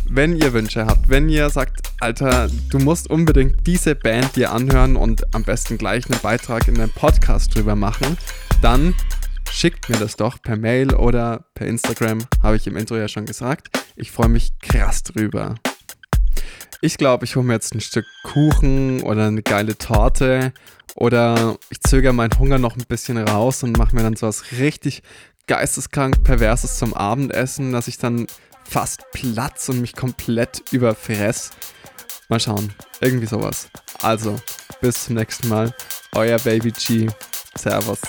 Wenn 0.10 0.36
ihr 0.36 0.52
Wünsche 0.52 0.86
habt, 0.86 1.08
wenn 1.08 1.30
ihr 1.30 1.50
sagt, 1.50 1.92
Alter, 2.02 2.50
du 2.70 2.80
musst 2.80 3.10
unbedingt 3.10 3.66
diese 3.66 3.96
Band 3.96 4.36
dir 4.36 4.52
anhören 4.52 4.98
und 4.98 5.34
am 5.34 5.44
besten 5.44 5.78
gleich 5.78 6.10
einen 6.10 6.20
Beitrag 6.20 6.68
in 6.68 6.76
deinem 6.76 6.90
Podcast 6.90 7.56
drüber 7.56 7.78
machen, 7.78 8.18
dann 8.62 8.96
schickt 9.52 9.90
mir 9.90 9.98
das 9.98 10.16
doch 10.16 10.42
per 10.42 10.58
Mail 10.58 10.94
oder 10.96 11.46
per 11.54 11.68
Instagram, 11.68 12.20
habe 12.42 12.56
ich 12.56 12.68
im 12.68 12.78
Intro 12.78 12.96
ja 12.96 13.08
schon 13.08 13.26
gesagt. 13.26 13.70
Ich 13.96 14.12
freue 14.12 14.30
mich 14.30 14.52
krass 14.60 15.04
drüber. 15.04 15.56
Ich 16.82 16.98
glaube, 16.98 17.26
ich 17.26 17.36
hole 17.36 17.46
mir 17.46 17.54
jetzt 17.54 17.74
ein 17.74 17.82
Stück 17.82 18.06
Kuchen 18.24 19.02
oder 19.04 19.28
eine 19.28 19.42
geile 19.42 19.78
Torte 19.78 20.54
oder 20.96 21.58
ich 21.70 21.80
zögere 21.82 22.14
meinen 22.14 22.38
Hunger 22.38 22.60
noch 22.60 22.76
ein 22.76 22.86
bisschen 22.88 23.18
raus 23.18 23.64
und 23.64 23.78
mache 23.78 23.96
mir 23.96 24.04
dann 24.04 24.16
sowas 24.16 24.44
richtig 24.60 25.02
geisteskrank 25.48 26.24
Perverses 26.24 26.78
zum 26.78 26.94
Abendessen, 26.94 27.72
dass 27.72 27.88
ich 27.88 27.98
dann 27.98 28.28
fast 28.64 29.12
platz 29.12 29.70
und 29.70 29.82
mich 29.82 29.94
komplett 29.94 30.64
überfress. 30.72 31.52
Mal 32.30 32.40
schauen. 32.40 32.74
Irgendwie 33.02 33.28
sowas. 33.28 33.70
Also, 34.02 34.40
bis 34.82 35.06
zum 35.06 35.16
nächsten 35.16 35.50
Mal. 35.50 35.74
Euer 36.14 36.40
Baby 36.40 36.72
G. 36.72 37.08
Servus. 37.56 38.00